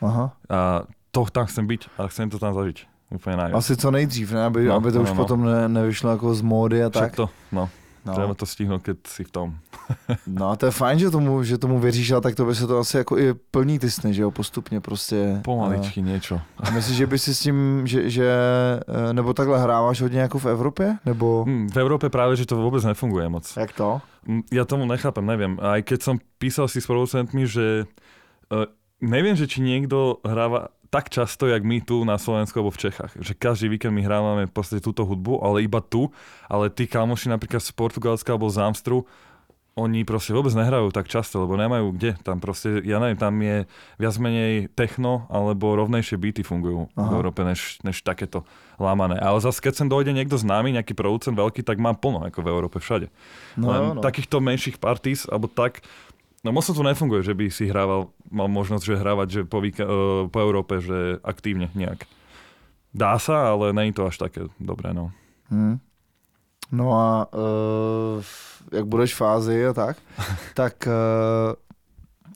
[0.00, 0.32] Aha.
[0.48, 2.93] A to tam chcem byť a chcem to tam zažiť.
[3.14, 3.56] Úplne najviac.
[3.58, 4.44] Asi co nejdřív, ne?
[4.44, 5.16] Aby, No, aby to no, už no.
[5.16, 7.16] potom ne, nevyšlo jako z módy a Však tak.
[7.16, 7.70] to, no,
[8.04, 8.34] No.
[8.36, 9.48] to stihnúť, keď si v tom.
[10.28, 12.66] no a to je fajn, že tomu, že tomu věříš, ale tak to by se
[12.66, 15.40] to asi jako i plní ty sny, že jo, postupně prostě.
[15.44, 16.36] Pomaličky niečo.
[16.60, 20.38] A myslíš, že by si s tím, že, že eh, nebo takhle hráváš hodně jako
[20.38, 20.96] v Evropě?
[21.06, 23.48] Nebo Hm, v Európe práve, že to vôbec nefunguje moc.
[23.56, 24.00] jak to?
[24.28, 25.56] Mm, Ja tomu nechápem, neviem.
[25.60, 27.88] Aj keď som písal si s producentmi, že
[28.52, 28.68] uh,
[29.00, 33.18] neviem, že či niekto hráva tak často, jak my tu na Slovensku alebo v Čechách.
[33.18, 36.14] Že každý víkend my hrávame v podstate túto hudbu, ale iba tu.
[36.46, 39.02] Ale tí kamoši napríklad z Portugalska alebo z Amstru,
[39.74, 42.14] oni proste vôbec nehrajú tak často, lebo nemajú kde.
[42.22, 43.66] Tam proste, ja neviem, tam je
[43.98, 47.10] viac menej techno alebo rovnejšie beaty fungujú Aha.
[47.10, 47.12] v.
[47.18, 48.46] Európe než, než takéto
[48.78, 49.18] lámané.
[49.18, 52.50] Ale zase keď sem dojde niekto známy, nejaký producent veľký, tak má plno ako v
[52.54, 53.10] Európe všade.
[53.58, 54.02] No, Len no.
[54.02, 55.82] takýchto menších parties, alebo tak,
[56.44, 60.28] no moc to nefunguje, že by si hrával, mal možnosť, že hrávať že po, uh,
[60.28, 62.04] po Európe, že aktívne nejak.
[62.94, 65.10] Dá sa, ale není to až také dobré, no.
[65.50, 65.80] Hmm.
[66.72, 68.22] No a uh,
[68.72, 69.96] jak budeš v Ázii a tak,
[70.54, 71.54] tak uh,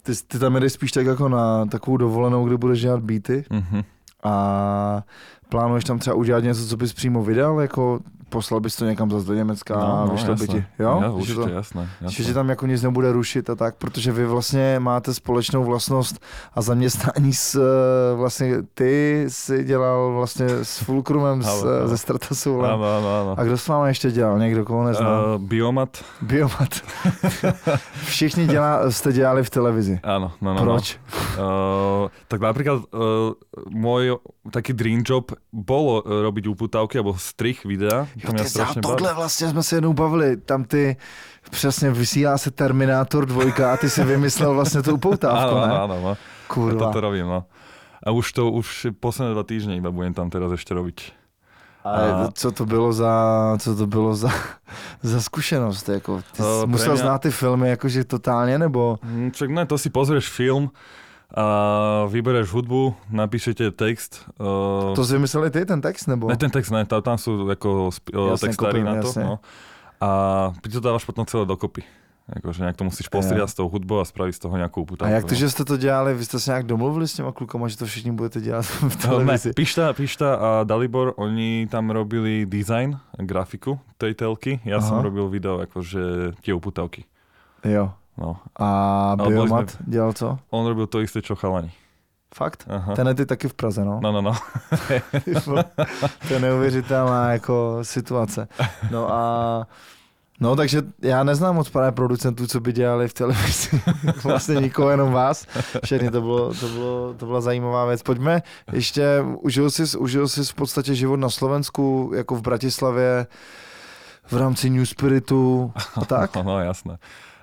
[0.03, 3.83] ty, ty tam jdeš spíš tak jako na takovou dovolenou, kde budeš dělat beaty Mhm.
[4.25, 5.03] a
[5.49, 9.27] plánuješ tam třeba udělat něco, co bys přímo vydal, jako poslal bys to někam zase
[9.27, 10.99] do Německa a vyšlo by ti, jo?
[11.03, 11.83] Ja, Že určite, to, jasné.
[12.01, 12.25] jasné.
[12.25, 16.21] že tam jako nic nebude rušit a tak, protože vy vlastně máte společnou vlastnost
[16.55, 21.89] a zaměstnání s, eh, vlastně ty si dělal vlastně s Fulcrumem z, áno.
[21.89, 22.71] ze Stratosoulem.
[22.71, 23.33] Áno, áno, áno.
[23.39, 24.39] A kdo s vámi ještě dělal?
[24.39, 25.25] Někdo, koho neznám?
[25.25, 26.73] Uh, biomat, Biomat.
[28.05, 30.01] Všichni dělá, jste dělali v televizi.
[30.03, 30.99] áno, no, no, Proč?
[31.39, 31.45] no.
[32.05, 33.33] Uh, tak napríklad uh,
[33.71, 34.19] môj
[34.51, 38.09] taký dream job bolo robiť uputávky alebo strich videa.
[38.27, 38.81] To Jo, a baví.
[38.81, 40.37] tohle vlastně jsme se jednou bavili.
[40.37, 40.97] Tam ty,
[41.51, 45.73] přesně vysílá se Terminátor 2 a ty si vymyslel vlastně tu upoutávku, Áno, ne?
[45.79, 45.97] áno.
[46.03, 46.17] Ja
[46.49, 46.87] Kurva.
[46.89, 47.45] toto robím, no.
[48.07, 51.13] A už to, už posledné dva týždne iba budem tam teraz ešte robiť.
[51.85, 53.13] A co to bylo za,
[53.61, 54.29] co to bylo za,
[55.03, 55.89] za zkušenost?
[55.89, 58.99] Jako, ty jsi Eh, pre musel mňa- znát ty filmy jakože totálně, nebo?
[59.33, 60.71] Čak ne, to si pozrieš film
[61.29, 61.45] a
[62.09, 64.25] vybereš hudbu, napíšete text.
[64.41, 66.29] Uh, To jsi vymysleli ty, ten text, nebo?
[66.29, 69.09] Ne, ten text ne, tam, tam sú ako sp- uh, Jasne, textári kopy, na to.
[69.13, 69.25] jasne.
[69.25, 69.35] No.
[70.01, 70.09] A
[70.63, 71.85] ty to dávaš potom celé dokopy.
[72.29, 75.09] Akože nejak to musíš postriať s tou hudbou a spraviť z toho nejakú uputávku.
[75.09, 75.41] A jak to, no.
[75.41, 78.13] že jste to dělali, vy jste se nějak domluvili s těma klukama, že to všichni
[78.13, 79.53] budete dělat v ne, televizi?
[79.53, 84.61] Pišta, Pišta a Dalibor, oni tam robili design, grafiku tej telky.
[84.65, 84.89] Ja Aha.
[84.89, 87.09] som robil video akože tie uputávky.
[87.65, 87.97] Jo.
[88.19, 88.37] No.
[88.57, 90.39] A No, Biomat dělal co?
[90.51, 91.73] On robil to isté, čo chalani.
[92.35, 92.65] Fakt?
[92.69, 92.95] Aha.
[92.95, 94.01] Ten je ty taky v Praze, no.
[94.03, 94.33] No, no, no.
[96.29, 98.49] to je neuvěřitelná jako situace.
[98.91, 99.67] No a
[100.41, 103.83] No, takže já neznám moc právě producentů, co by dělali v televizi.
[104.25, 105.47] vlastně nikoho, jenom vás.
[105.85, 108.03] Všechny to bylo, to, bylo, to byla zajímavá věc.
[108.03, 108.43] Pojďme,
[108.73, 113.27] ještě užil jsi, užil jsi v podstatě život na Slovensku, jako v Bratislavě,
[114.27, 116.37] v rámci New Spiritu a tak?
[116.37, 116.99] No, no jasné.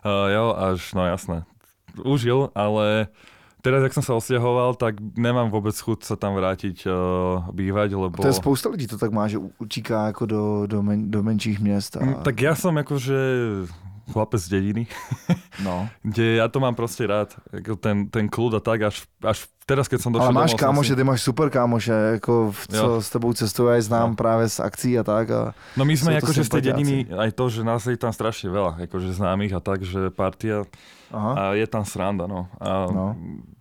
[0.06, 1.50] Uh, jo, až, no jasné.
[2.06, 3.10] Užil, ale
[3.66, 8.22] teraz, jak som sa osťahoval, tak nemám vôbec chuť sa tam vrátiť uh, bývať, lebo...
[8.22, 11.58] To je spousta lidí, to tak má, že utíká jako do, do, men, do menších
[11.58, 11.98] měst.
[11.98, 12.06] A...
[12.06, 13.18] Mm, Tak ja som akože
[14.06, 14.84] chlapec z dediny,
[15.64, 15.90] No.
[16.06, 17.34] kde ja to mám proste rád.
[17.50, 20.62] Ako ten, ten kľud a tak, až, až teraz, keď som došiel Ale máš domov,
[20.62, 20.98] kámoše, si...
[20.98, 23.02] ty máš super kámoše, jako v- co Jo.
[23.02, 24.16] s tebou cestují, já je znám No.
[24.16, 25.26] právě z akcí a tak.
[25.32, 25.54] A...
[25.78, 28.84] No my sme akože z tej dediny, aj to, že nás je tam strašne veľa,
[28.86, 30.68] akože známych a tak, že partia
[31.10, 31.32] Aha.
[31.34, 32.46] a je tam sranda, no.
[32.62, 33.06] A, No.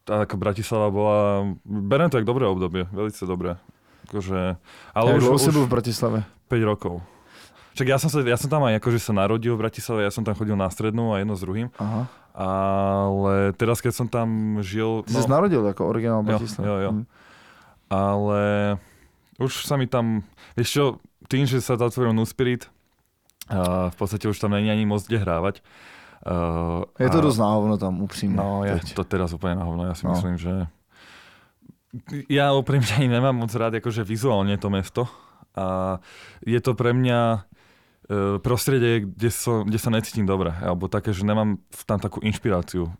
[0.04, 3.56] a ako Bratislava bola, berem to jak dobré obdobie, veľmi dobré.
[4.04, 4.60] Akože,
[4.92, 6.18] ale Jak už, byl v Bratislave?
[6.52, 7.00] 5 rokov.
[7.74, 10.22] Však ja som, sa, ja som tam aj akože sa narodil v Bratislave, ja som
[10.22, 12.06] tam chodil na strednú a jedno s druhým, Aha.
[12.32, 14.28] ale teraz keď som tam
[14.60, 16.64] žil, Ty no, narodil jako originál Jo, Bratislava.
[16.64, 16.90] jo, jo.
[16.92, 17.04] Hm.
[17.90, 18.42] ale
[19.36, 20.22] už sa mi tam,
[20.54, 20.84] vieš čo,
[21.26, 22.70] tým, že sa zatvoril New Spirit,
[23.44, 25.60] a v podstate už tam není ani moc kde hrávať.
[26.24, 28.36] Uh, Je to a- dost náhovno tam, upřímně.
[28.36, 28.94] No, ja teď.
[28.94, 29.84] to teraz úplne na hovno.
[29.84, 30.16] Ja si No.
[30.16, 30.64] myslím, že
[32.26, 35.04] ja úprimne ani nemám moc rád akože vizuálne to mesto
[35.52, 36.00] a
[36.40, 37.44] je to pre mňa
[38.38, 42.92] prostredie, kde, som, kde sa necítim dobre, alebo také, že nemám tam takú inšpiráciu.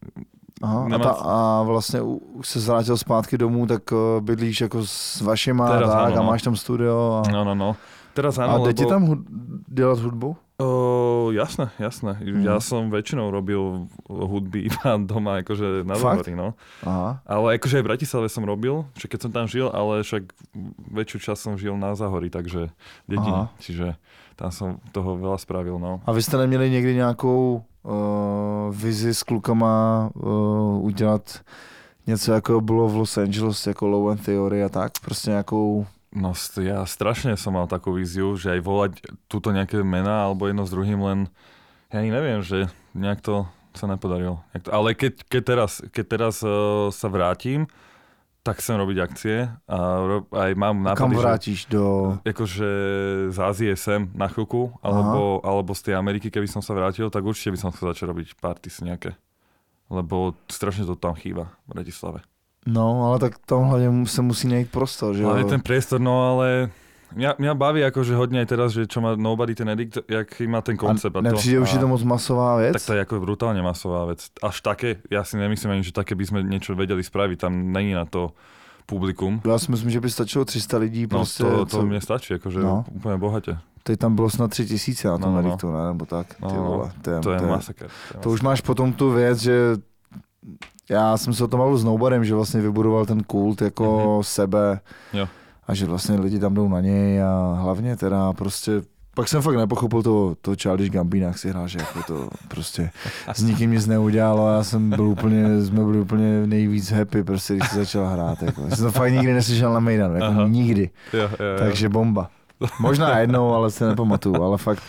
[0.63, 4.87] Aha, a, Nemá- ta, a vlastně už se vrátil zpátky domů, tak uh, bydlíš jako
[4.87, 6.31] s vašima Teraz a tak ano, a no.
[6.31, 7.23] máš tam studio.
[7.27, 7.77] A, No, no, no.
[8.15, 8.79] Teraz a áno, jde lebo...
[8.79, 9.27] ti tam hud-
[9.69, 10.37] dělat hudbu?
[10.63, 12.15] O, jasné, jasné.
[12.23, 12.47] Mhm.
[12.47, 16.55] Ja som väčšinou robil hudby iba doma, akože na záhory, no.
[16.87, 17.19] Aha.
[17.27, 20.31] Ale akože aj v Bratislave som robil, však keď som tam žil, ale však
[20.95, 22.71] väčšiu časť som žil na Záhorí, takže
[23.11, 23.51] dedine.
[23.51, 23.59] Aha.
[23.59, 23.99] Čiže
[24.37, 26.01] tam som toho veľa spravil, no.
[26.07, 31.41] A vy jste neměli někdy nějakou uh, vizi s klukama uh, udělat
[32.07, 34.93] něco jako bylo v Los Angeles, jako Low End Theory a tak?
[35.05, 35.87] Prostě nějakou...
[36.15, 36.31] No
[36.63, 38.93] ja strašne som mal takú víziu, že aj volať
[39.27, 41.27] túto nejaké mená alebo jedno s druhým, len
[41.91, 44.39] ja ani neviem, že nejak to sa nepodarilo.
[44.63, 47.67] To, ale keď, keď teraz, keď teraz uh, sa vrátim,
[48.45, 49.79] tak chcem robiť akcie a
[50.29, 52.13] aj mám Kam nápady, že do...
[52.21, 52.71] akože
[53.33, 57.25] z Ázie sem na chvíľku, alebo, alebo z tej Ameriky, keby som sa vrátil, tak
[57.25, 59.17] určite by som chcel začať robiť parties nejaké.
[59.89, 62.21] Lebo strašne to tam chýba v Bratislave.
[62.69, 65.29] No, ale tak tam hlavně se musí najít prostor, že jo?
[65.29, 66.71] Ale ten priestor, no ale
[67.15, 70.61] mňa, mňa baví akože hodne aj teraz, že čo má Nobody ten Edict, jak má
[70.61, 71.17] ten koncept.
[71.17, 72.73] a nepřijde už a, je to moc masová věc?
[72.73, 74.27] Tak to je ako brutálne masová vec.
[74.43, 77.95] Až také, ja si nemyslím ani, že také by sme niečo vedeli spraviť, tam není
[77.95, 78.33] na to
[78.87, 79.41] publikum.
[79.47, 81.43] Já si myslím, že by stačilo 300 lidí No prostě.
[81.45, 82.85] to, to co- mne stačí, akože No.
[82.93, 83.59] úplne bohate.
[83.83, 85.49] Teď tam bylo snad 3 tisíce na tom No, no, no.
[85.49, 85.83] ediktu, ne?
[85.89, 86.63] Nebo tak, No, ty no.
[86.65, 86.93] vole.
[87.03, 87.89] To je, To je to je, masaker.
[88.21, 89.77] to už máš potom tu věc, že
[90.91, 94.23] já jsem se o tom bavil s Nobarem, že vlastně vybudoval ten kult jako Mhm.
[94.23, 94.81] sebe
[95.13, 95.29] Jo.
[95.69, 98.83] A že vlastně lidi tam jdou na něj a hlavně teda prostě
[99.15, 102.91] pak jsem fakt nepochopil to, to Childish Gambino, jak si hrál, že jako to prostě
[103.35, 107.55] s nikým nic neudělalo a já jsem byl úplně, jsme byli úplně nejvíc happy, prostě
[107.55, 108.43] když se začal hrát.
[108.43, 108.71] Jako.
[108.71, 110.49] Jsem to fakt nikdy neslyšel na Mejdanu, jako Aha.
[110.49, 110.91] nikdy.
[111.13, 111.59] Jo, jo, jo.
[111.59, 112.31] Takže bomba.
[112.81, 114.83] Možná jednou, ale se nepamatuju, ale fakt.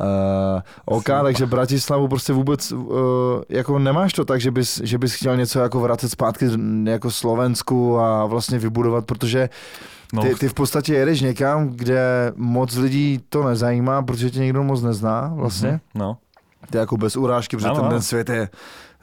[0.00, 2.86] Uh, OK, takže Bratislavu prostě vůbec uh,
[3.48, 6.46] jako nemáš to tak, že bys, že bys chtěl něco jako vracet zpátky
[6.84, 9.48] jako Slovensku a vlastně vybudovat, protože
[10.12, 14.62] no, ty, ty v podstatě jedeš někam, kde moc lidí to nezajímá, protože tě někdo
[14.62, 15.70] moc nezná vlastně.
[15.70, 16.16] Mhm, No,
[16.74, 18.48] je jako bez urážky, protože Ano, ten, ten svět je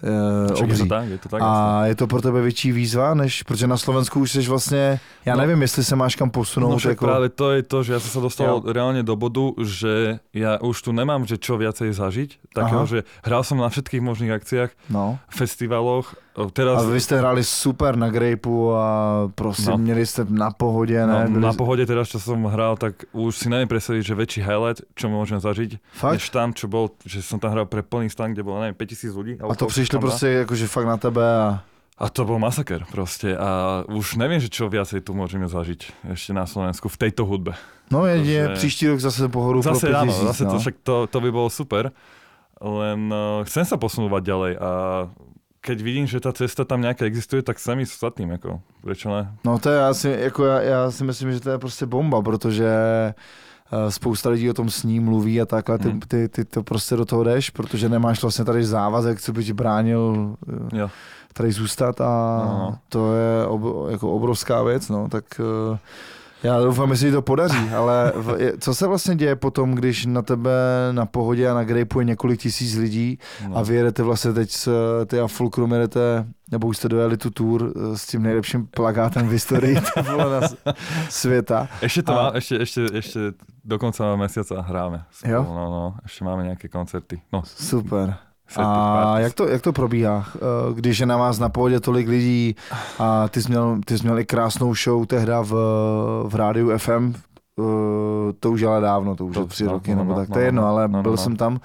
[0.04, 0.82] uh, je obří.
[0.82, 1.42] to tak, je to tak.
[1.44, 5.36] A je to pro tebe větší výzva, než, protože na Slovensku už jsi vlastně, já
[5.36, 5.42] No.
[5.42, 6.70] nevím, jestli se máš kam posunout.
[6.70, 8.64] No však jako, práve to je to, že ja som sa dostal Jo.
[8.74, 12.30] reálne do bodu, že ja už tu nemám, že čo viacej zažiť.
[12.56, 12.90] Takého, Aha.
[12.90, 15.20] že hral som na všetkých možných akciách, no.
[15.30, 16.16] festivaloch.
[16.38, 19.78] O, A vy jste hráli super na Grapeu a prostě No.
[19.78, 21.26] měli jste na pohodě, ne?
[21.26, 21.42] no, Byli...
[21.46, 25.10] na pohode teraz, čo som hral, tak už si neviem predstaviť, že väčší highlight, čo
[25.10, 26.14] môžem zažiť, Fakt?
[26.16, 29.16] než tam, čo bol, že som tam hral pre plný stan, kde bolo, neviem, 5000
[29.18, 29.34] ľudí.
[29.42, 31.64] A to přišli prostě jakože fakt na tebe a...
[32.00, 33.36] A to bol masaker proste.
[33.36, 37.60] A už neviem, že čo viacej tu môžeme zažiť ešte na Slovensku v tejto hudbe.
[37.92, 40.52] No jedině Protože- příští rok zase pohodu Zase pro pět áno, tisíc, zase no.
[40.52, 41.92] to, však to, to by bolo super.
[42.62, 44.70] Len uh, chcem sa posunúvať ďalej a
[45.62, 49.12] keď vidím, že tá cesta tam nejaká existuje, tak chcem ísť za tým, ako, prečo
[49.12, 49.28] ne?
[49.44, 52.68] No to je asi, jako já, já si myslím, že to je prostě bomba, protože
[53.72, 56.00] eh, spousta lidí o tom sní, mluví a takhle, ty, Hmm.
[56.00, 59.54] ty, ty to prostě do toho jdeš, protože nemáš vlastně tady závazek, co by ti
[59.54, 60.36] bránil
[60.74, 60.90] eh, Jo.
[61.34, 62.78] tady zůstat a No.
[62.90, 65.78] to je ob, jako obrovská věc, no, tak eh,
[66.44, 68.14] já doufám, že se ti to podaří, ale
[68.60, 70.52] co se vlastně děje potom, když na tebe
[70.92, 73.58] na pohodě a na Grapeu je několik tisíc lidí No.
[73.58, 74.70] a vy jedete vlastně teď s
[75.06, 79.28] ty a Fulcrum jedete, nebo už jste dojeli tu tour eh, s tím nejlepším plakátem
[79.28, 79.76] v historii
[80.08, 80.42] na
[81.10, 81.68] světa.
[81.82, 83.20] Ešte to A- má, ešte, ešte, ešte
[83.64, 85.04] do konca mesiaca hráme.
[85.26, 85.44] Jo?
[85.44, 87.22] No, no, ešte máme nejaké koncerty.
[87.34, 88.29] No, Super.
[88.58, 90.40] A jak to, jak to probíhá, eh,
[90.74, 92.56] když je na vás na pohodě tolik lidí
[93.00, 95.54] a ty jsi měl, ty jsi měl i krásnou show tehda v,
[96.28, 97.64] v rádiu FM, eh,
[98.40, 100.30] to už ale dávno, to už to, je tři no, roky, no, nebo no, tak,
[100.30, 101.18] no, to je jedno, no, ale no, byl no.
[101.18, 101.60] jsem tam.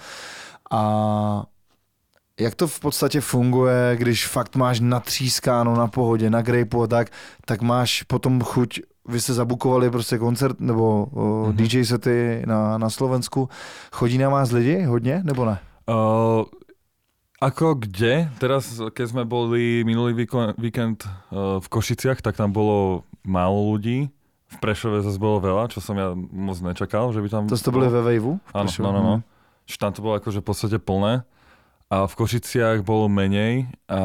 [0.71, 1.45] A
[2.41, 7.11] jak to v podstatě funguje, když fakt máš natřískáno na pohodě, na grejpu a tak,
[7.47, 11.53] tak máš potom chuť, vy jste zabukovali prostě koncert nebo mm-hmm.
[11.53, 13.49] DJ sety na, na Slovensku,
[13.93, 15.59] chodí na vás lidi hodně, nebo ne?
[15.89, 16.45] Uh,
[17.45, 18.33] ako kde?
[18.41, 20.17] Teraz, keď sme boli minulý
[20.57, 24.09] víkend uh, v Košiciach, tak tam bolo málo ľudí.
[24.49, 27.43] V Prešove zase bolo veľa, čo som ja moc nečakal, že by tam...
[27.51, 28.39] To ste boli ve Vejvu?
[28.55, 29.17] Áno, no, no, no.
[29.69, 31.27] Čiže tam to bolo akože v podstate plné.
[31.93, 34.03] A v Košiciach bolo menej a,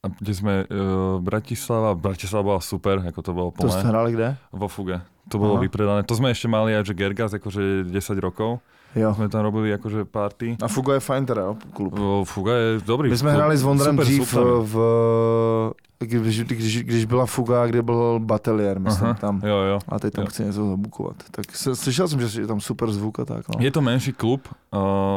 [0.00, 3.68] a kde sme, uh, Bratislava, Bratislava bola super, ako to bolo plné.
[3.68, 4.28] To ste hrali kde?
[4.54, 5.02] Vo Fuge.
[5.28, 5.62] To bolo Aha.
[5.66, 6.00] vypredané.
[6.06, 7.92] To sme ešte mali aj, že Gergas, akože 10
[8.22, 8.62] rokov.
[8.94, 9.14] Jo.
[9.14, 10.56] Jsme tam robili jakože party.
[10.62, 11.98] A Fuga je fajn teda, klub.
[11.98, 13.10] O, Fuga je dobrý.
[13.10, 13.36] My jsme klub.
[13.36, 14.44] hráli s Vondrem super, dřív super.
[14.44, 14.76] v,
[15.98, 19.40] když, když, když, byla Fuga, kde byl Batelier, myslím Aha, tam.
[19.44, 19.78] Jo, jo.
[19.88, 20.30] A teď tam jo.
[20.30, 21.16] chci něco zabukovat.
[21.30, 23.48] Tak se, slyšel jsem, že je tam super zvuk a tak.
[23.48, 23.54] No.
[23.64, 24.48] Je to menší klub.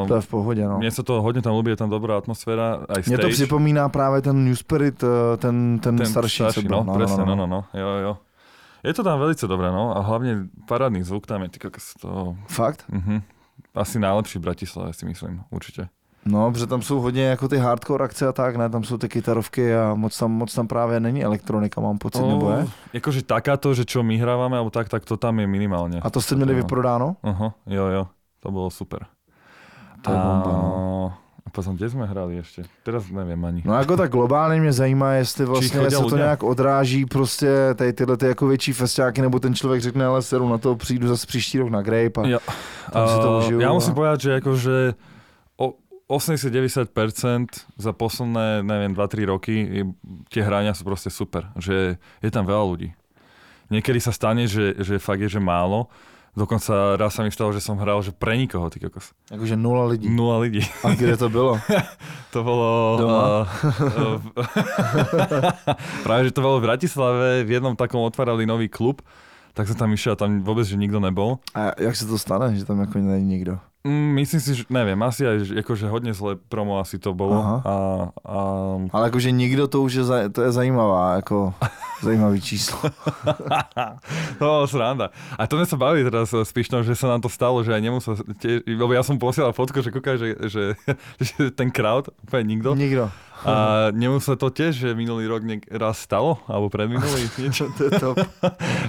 [0.02, 0.78] Uh, to je v pohodě, no.
[0.78, 2.80] Mně se to hodně tam líbí, je tam dobrá atmosféra.
[2.90, 6.36] Aj Mně to připomíná právě ten New Spirit, eh, ten, ten, ten starší.
[6.36, 8.18] starší no, no, presne, no, no, no, no, jo, jo.
[8.84, 9.98] Je to tam velice dobré, no.
[9.98, 11.60] A hlavně parádny zvuk tam je, ty
[12.02, 12.36] to...
[12.48, 12.86] Fakt?
[12.94, 13.22] Uh-huh
[13.76, 15.88] asi najlepší v Bratislave, si myslím, určitě.
[16.26, 18.70] No, protože tam jsou hodně jako ty hardcore akce a tak, ne?
[18.70, 22.30] Tam jsou ty kytarovky a moc tam, moc tam právě není elektronika, mám pocit, oh,
[22.30, 22.68] nebo je?
[22.94, 26.00] Jakože takáto, že čo my hráváme, alebo tak, tak to tam je minimálně.
[26.04, 27.16] A to jste měli vyprodáno?
[27.24, 28.08] Aha, jo, jo,
[28.40, 29.06] to bylo super.
[30.02, 31.14] To je bomba, no.
[31.50, 32.64] A potom, kde jsme hráli ještě?
[32.84, 33.62] Teraz nevím ani.
[33.66, 38.18] No jako tak globálně mě zajímá, jestli vlastně se to nějak odráží prostě tady tyhle
[38.18, 41.60] ty jako větší festiáky, nebo ten člověk řekne, ale seru na to, přijdu zase příští
[41.60, 42.40] rok na Grape a jo.
[42.94, 43.60] tam uh, si to užiju.
[43.60, 43.96] Já musím a...
[43.96, 44.94] povedať, že jakože
[46.10, 47.46] 80-90%
[47.78, 49.86] za posledné, neviem, 2-3 roky
[50.34, 51.54] tie hrania sú proste super.
[51.54, 52.90] Že je tam veľa ľudí.
[53.70, 55.86] Niekedy sa stane, že, že fakt je, že málo,
[56.40, 59.12] Dokonca raz sa mi stalo, že som hral, že pre nikoho, ty kokos.
[59.28, 60.08] Akože nula lidí.
[60.08, 60.64] Nula lidí.
[60.88, 61.60] A kde to bylo?
[62.34, 62.68] to bolo...
[62.96, 63.20] Doma?
[63.20, 63.44] Uh,
[63.92, 64.18] uh,
[66.08, 69.04] práve, že to bolo v Bratislave, v jednom takom otvárali nový klub,
[69.54, 71.40] tak som tam išiel a tam vôbec, že nikto nebol.
[71.54, 73.60] A jak sa to stane, že tam ako není nikto?
[73.80, 77.40] Mm, myslím si, že neviem, asi aj akože hodne zlé promo asi to bolo.
[77.40, 77.58] Aha.
[77.64, 77.76] A,
[78.28, 78.40] a...
[78.92, 80.04] Ale akože nikdo to už je,
[80.36, 81.56] to je zajímavá, ako
[82.06, 82.76] zajímavý číslo.
[84.44, 85.16] no, sranda.
[85.40, 87.80] A to sme sa bavili teraz s Pišnou, že sa nám to stalo, že aj
[87.80, 90.64] nemusel tiež, lebo ja som posielal fotku, že kúkaj, že, že,
[91.24, 92.76] že ten crowd, úplne nikto.
[92.76, 93.08] Nikto.
[93.46, 97.72] A nemusel to tiež, že minulý rok niek- raz stalo, alebo predminulý, niečo.
[97.78, 98.10] to je to.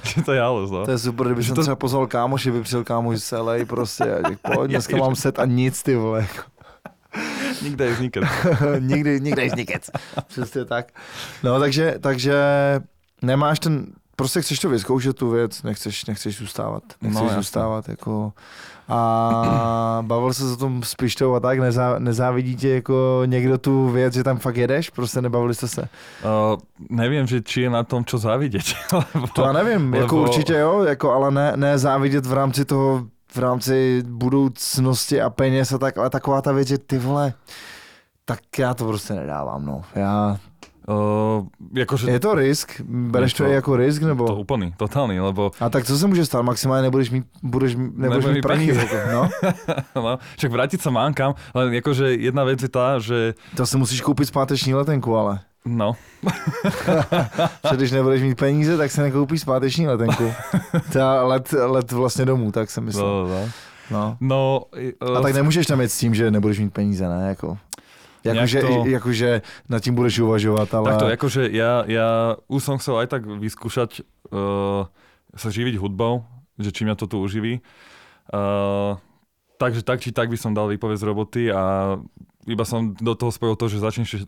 [0.03, 0.83] že to je halus, no.
[0.87, 1.63] To je super, kdyby som to...
[1.63, 5.45] třeba pozval kámoši, by přijel kámoš z LA prostě a poď, dneska mám set a
[5.47, 6.27] nic, ty vole.
[7.63, 8.25] Nikde je vznikec.
[8.79, 9.91] nikdy, nikde je vznikec.
[10.27, 10.87] Přesně tak.
[11.43, 12.35] No, takže, takže
[13.23, 13.87] nemáš ten,
[14.21, 16.83] prostě chceš to vyzkoušet tu věc, nechceš, nechceš zůstávat.
[17.03, 18.33] Nechceš no, zůstávat jako
[18.89, 23.89] a bavil se o tom s Pištou a tak, nezá, nezávidí tě jako někdo tu
[23.89, 24.91] věc, že tam fakt jedeš?
[24.91, 25.83] Prostě nebavili jste se?
[25.83, 26.59] Uh,
[26.91, 28.63] nevím, že či je na tom, čo závidět.
[29.15, 30.03] lebo, to já nevím, lebo...
[30.03, 35.31] jako určitě jo, jako, ale ne, ne závidět v rámci toho, v rámci budoucnosti a
[35.31, 37.33] peněz a tak, ale taková ta věc, že ty vole,
[38.25, 39.83] tak já to prostě nedávám, no.
[39.95, 40.39] Já
[40.89, 42.11] Uh, jakože...
[42.11, 42.81] Je to risk?
[42.85, 44.03] Bereš to, to jako risk?
[44.03, 44.27] Nebo?
[44.27, 45.51] To úplný, totálny, lebo...
[45.61, 46.43] A tak co se může stát?
[46.43, 48.67] Maximálně nebudeš mít, budeš, nebudeš mít prachy.
[48.67, 49.29] Jako, no?
[49.97, 50.19] no?
[50.39, 53.35] Však vrátit sa mám kam, ale jakože jedna věc je ta, že...
[53.57, 55.41] To si musíš koupit zpáteční letenku, ale...
[55.65, 55.93] No.
[57.71, 60.33] že když nebudeš mít peníze, tak se nekoupíš zpáteční letenku.
[60.93, 63.07] Ta let, let vlastně domů, tak jsem myslel.
[63.07, 63.49] No, no.
[63.91, 64.17] No.
[64.21, 64.63] no
[65.03, 67.29] uh, a tak nemůžeš tam jít s tím, že nebudeš mít peníze, ne?
[67.29, 67.59] Jako.
[68.21, 68.85] Jakože, to...
[68.85, 69.31] jakože
[69.69, 70.87] nad tím budeš uvažovat, ale...
[70.93, 74.85] Takto, jakože ja, ja už som chcel aj tak vyskúšať uh,
[75.33, 76.29] sa živiť hudbou,
[76.61, 77.65] že či mňa to tu uživí.
[78.29, 79.01] Uh,
[79.57, 81.97] takže tak či tak by som dal výpoveď z roboty a
[82.49, 84.25] iba som do toho spojil to, že začnem si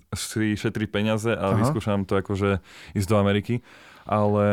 [0.57, 1.59] šetriť peniaze a Aha.
[1.61, 2.61] vyskúšam to akože
[2.93, 3.65] ísť do Ameriky.
[4.05, 4.45] Ale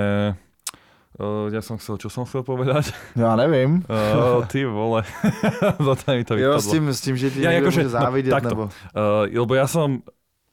[1.18, 2.94] Uh, ja som chcel, čo som chcel povedať?
[3.18, 3.82] Ja neviem.
[3.90, 5.02] Uh, ty vole.
[5.90, 6.54] Zatiaľ mi to vypadlo.
[6.54, 8.64] Jo, s tým, s tým, že ti ja, akože, závidieť, no, nebo...
[8.94, 10.06] Uh, lebo ja som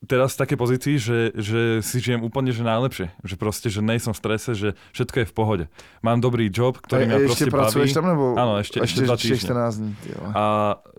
[0.05, 3.13] teraz v takej pozícii, že, že si žijem úplne že najlepšie.
[3.25, 5.65] Že proste, že nejsem v strese, že všetko je v pohode.
[6.01, 7.81] Mám dobrý job, ktorý mňa proste baví.
[7.85, 8.25] Ešte tam nebo?
[8.37, 9.93] Áno, ešte, ešte, ešte 14 dní.
[10.37, 10.45] A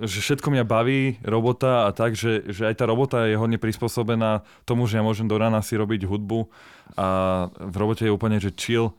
[0.01, 4.41] že všetko mňa baví, robota a tak, že, že aj tá robota je hodne prispôsobená
[4.65, 6.49] tomu, že ja môžem do rána si robiť hudbu
[6.97, 7.07] a
[7.53, 8.97] v robote je úplne, že chill,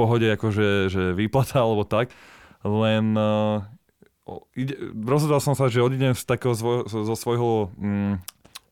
[0.00, 2.08] pohode akože že výplata alebo tak,
[2.64, 3.60] len uh,
[4.56, 8.14] ide, rozhodol som sa, že odídem z takého zvoj, zo svojho mm,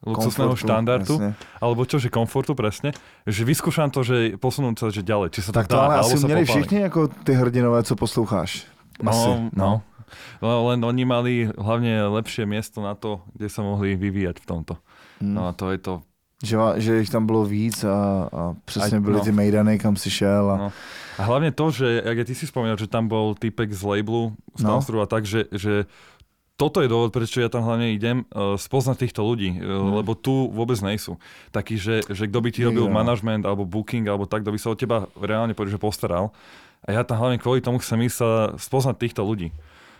[0.06, 1.30] luxusného Komfortu, štandardu, jasne.
[1.58, 2.94] alebo čo, že komfortu presne,
[3.26, 6.16] že vyskúšam to, že posunúť sa že ďalej, či sa Tak to dá, ale asi
[6.22, 8.66] měli všichni jako ty hrdinové, co posloucháš.
[9.06, 9.82] Asi, No, no.
[10.40, 10.66] no.
[10.70, 14.74] Len oni mali hlavne lepšie miesto na to, kde sa mohli vyvíjať v tomto.
[15.20, 15.34] Hmm.
[15.34, 15.94] No a to je to.
[16.38, 19.24] Že, že jich tam bylo víc a, a přesně byly no.
[19.24, 20.50] ty mejdany, kam si šel.
[20.50, 20.72] A, No.
[21.18, 24.38] A hlavne to, že, jak aj ty si spomínal, že tam bol typek z labelu,
[24.54, 24.78] z No.
[24.78, 25.02] no.
[25.02, 25.90] a tak, že, že
[26.54, 29.98] toto je dôvod, prečo ja tam hlavne idem, uh, spoznať týchto ľudí, uh, Hmm.
[29.98, 31.18] lebo tu vôbec nejsú.
[31.50, 32.98] Taký, že, že kto by ti robil Nikto.
[33.02, 36.30] management alebo booking, alebo tak, kto by sa o teba reálne povedal, že postaral.
[36.86, 39.50] A ja tam hlavne kvôli tomu chcem ísť sa spoznať týchto ľudí.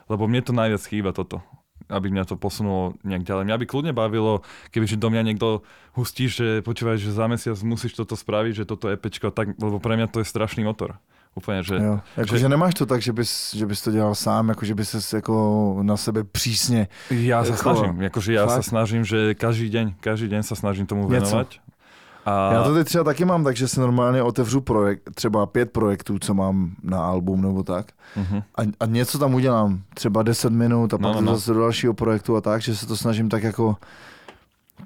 [0.07, 1.43] Lebo mne to najviac chýba toto
[1.89, 3.45] aby mňa to posunulo nejak ďalej.
[3.49, 5.65] Mňa by kľudne bavilo, kebyže do mňa niekto
[5.97, 9.97] hustí, že počúvaj, že za mesiac musíš toto spraviť, že toto EPčko, tak, lebo pre
[9.97, 11.01] mňa to je strašný motor.
[11.37, 11.77] Úplne, že...
[11.79, 12.01] Jo.
[12.17, 14.75] Jako, že- že nemáš to tak, že bys, že bys to dělal sám, jako že
[14.75, 15.35] bys se jako
[15.83, 16.89] na sebe přísně.
[17.15, 18.69] Ja sa Jako- snažím, akože ja sa Fakt?
[18.69, 21.47] snažím, že každý deň, každý deň sa snažím tomu Něco.
[22.29, 26.19] A Já to teď třeba taky mám, takže si normálně otevřu projekt, třeba pět projektů,
[26.19, 27.87] co mám na album nebo tak.
[28.17, 28.43] uh-huh.
[28.59, 31.61] A, a něco tam udělám, třeba 10 minut a No, pak no, no, zase do
[31.61, 33.77] dalšího projektu a tak, že se to snažím tak jako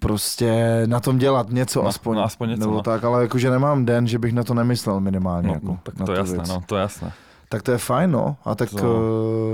[0.00, 2.16] prostě na tom dělat něco No, aspoň.
[2.16, 2.82] no, aspoň něco, nebo no.
[2.82, 5.48] tak, ale jakože nemám den, že bych na to nemyslel minimálně.
[5.48, 7.12] no, jako, no, tak to jasné, no, to jasné.
[7.48, 8.36] Tak to je fajn, no.
[8.44, 8.76] A tak, To-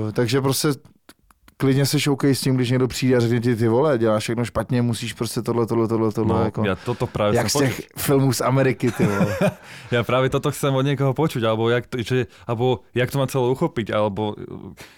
[0.05, 0.69] uh, takže prostě
[1.59, 4.45] klidně se šoukej s tím, když někdo přijde a řekne ti ty vole, děláš všechno
[4.45, 6.39] špatně, musíš prostě tohle, tohle, tohle, tohle.
[6.39, 9.37] No, jako, ja toto práve jak z těch filmů z Ameriky, ty vole.
[9.91, 13.27] Ja práve toto chcem od niekoho počuť, alebo jak, to, že, alebo jak to má
[13.27, 14.37] celé uchopiť, alebo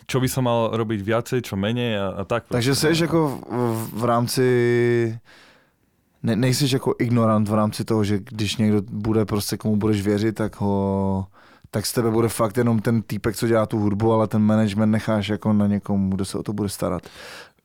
[0.04, 2.44] čo by som mal robiť viacej, čo menej a, a tak.
[2.50, 2.92] Takže jsi no.
[3.00, 4.46] jako v, v rámci
[6.22, 10.34] ne, nejsi jako ignorant v rámci toho, že když někdo bude prostě komu budeš věřit,
[10.34, 11.26] tak ho
[11.70, 14.90] tak z tebe bude fakt jenom ten týpek, co dělá tu hudbu, ale ten management
[14.90, 17.02] necháš jako na někomu, kdo se o to bude starat.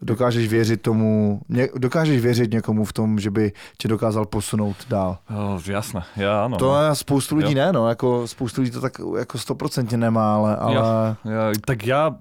[0.02, 5.18] Dokážeš věřit tomu, ně, dokážeš věřit někomu v tom, že by tě dokázal posunout dál.
[5.32, 6.60] Oh, jasné, ja áno.
[6.60, 6.82] To no.
[6.84, 10.76] je spoustu lidí ne, no, jako spoustu lidí to tak jako stoprocentně nemá, ale, ale
[11.24, 12.12] Ja, tak ja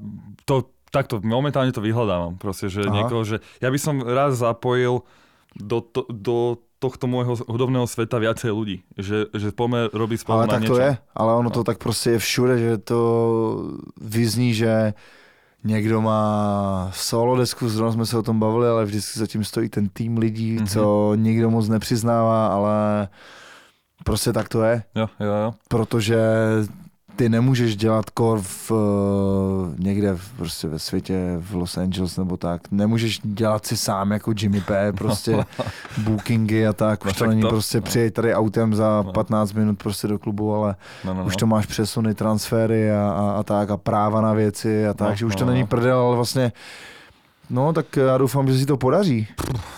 [0.44, 2.38] to takto momentálne to vyhľadávam.
[2.38, 2.94] Proste, že Aha.
[2.94, 5.02] niekoho, že ja by som raz zapojil
[5.58, 8.82] do, to, do tohto môjho hudobného sveta viacej ľudí.
[8.98, 10.74] Že, že poďme robiť spolu Ale tak niečo.
[10.74, 11.64] to je, ale ono to No.
[11.64, 13.00] tak prostě je všude, že to
[14.00, 14.94] vyzní, že
[15.64, 19.88] někdo má solo desku, zrovna jsme se o tom bavili, ale vždycky zatím stojí ten
[19.88, 20.66] tým lidí, Mhm.
[20.66, 23.08] co nikdo moc nepřiznává, ale
[24.04, 25.54] prostě tak to je, Jo, jo, jo.
[25.68, 26.18] protože
[27.16, 32.36] ty nemůžeš dělat kor v, eh, někde v, prostě ve světě, v Los Angeles nebo
[32.36, 32.62] tak.
[32.70, 35.44] Nemůžeš dělat si sám jako Jimmy P, prostě
[35.98, 37.04] bookingy a tak.
[37.04, 37.82] No Už to není to- prostě no.
[37.82, 39.12] přijet tady autem za No.
[39.12, 41.26] 15 minut prostě do klubu, ale No, no, no.
[41.26, 45.08] už to máš přesuny, transfery a, a, a tak a práva na věci a tak,
[45.08, 45.66] No, že už no, to není no.
[45.66, 46.52] prdel, ale vlastně
[47.50, 49.28] No, tak já doufám, že si to podaří.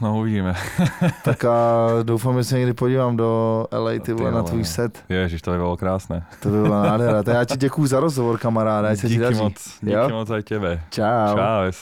[0.03, 0.55] no uvidíme.
[1.25, 4.99] Tak a doufám, že se někdy podívám do LA, ty vole, na tvůj set.
[5.09, 6.23] Ježiš, to by bolo krásne.
[6.43, 7.23] To by byla nádhera.
[7.23, 8.89] Tak já ti děkuju za rozhovor, kamaráde.
[8.89, 9.39] ať se ti Díky daří.
[9.43, 10.09] moc, díky Jo?
[10.09, 10.81] moc aj tebe.
[10.91, 11.37] Čau.
[11.37, 11.73] Čau.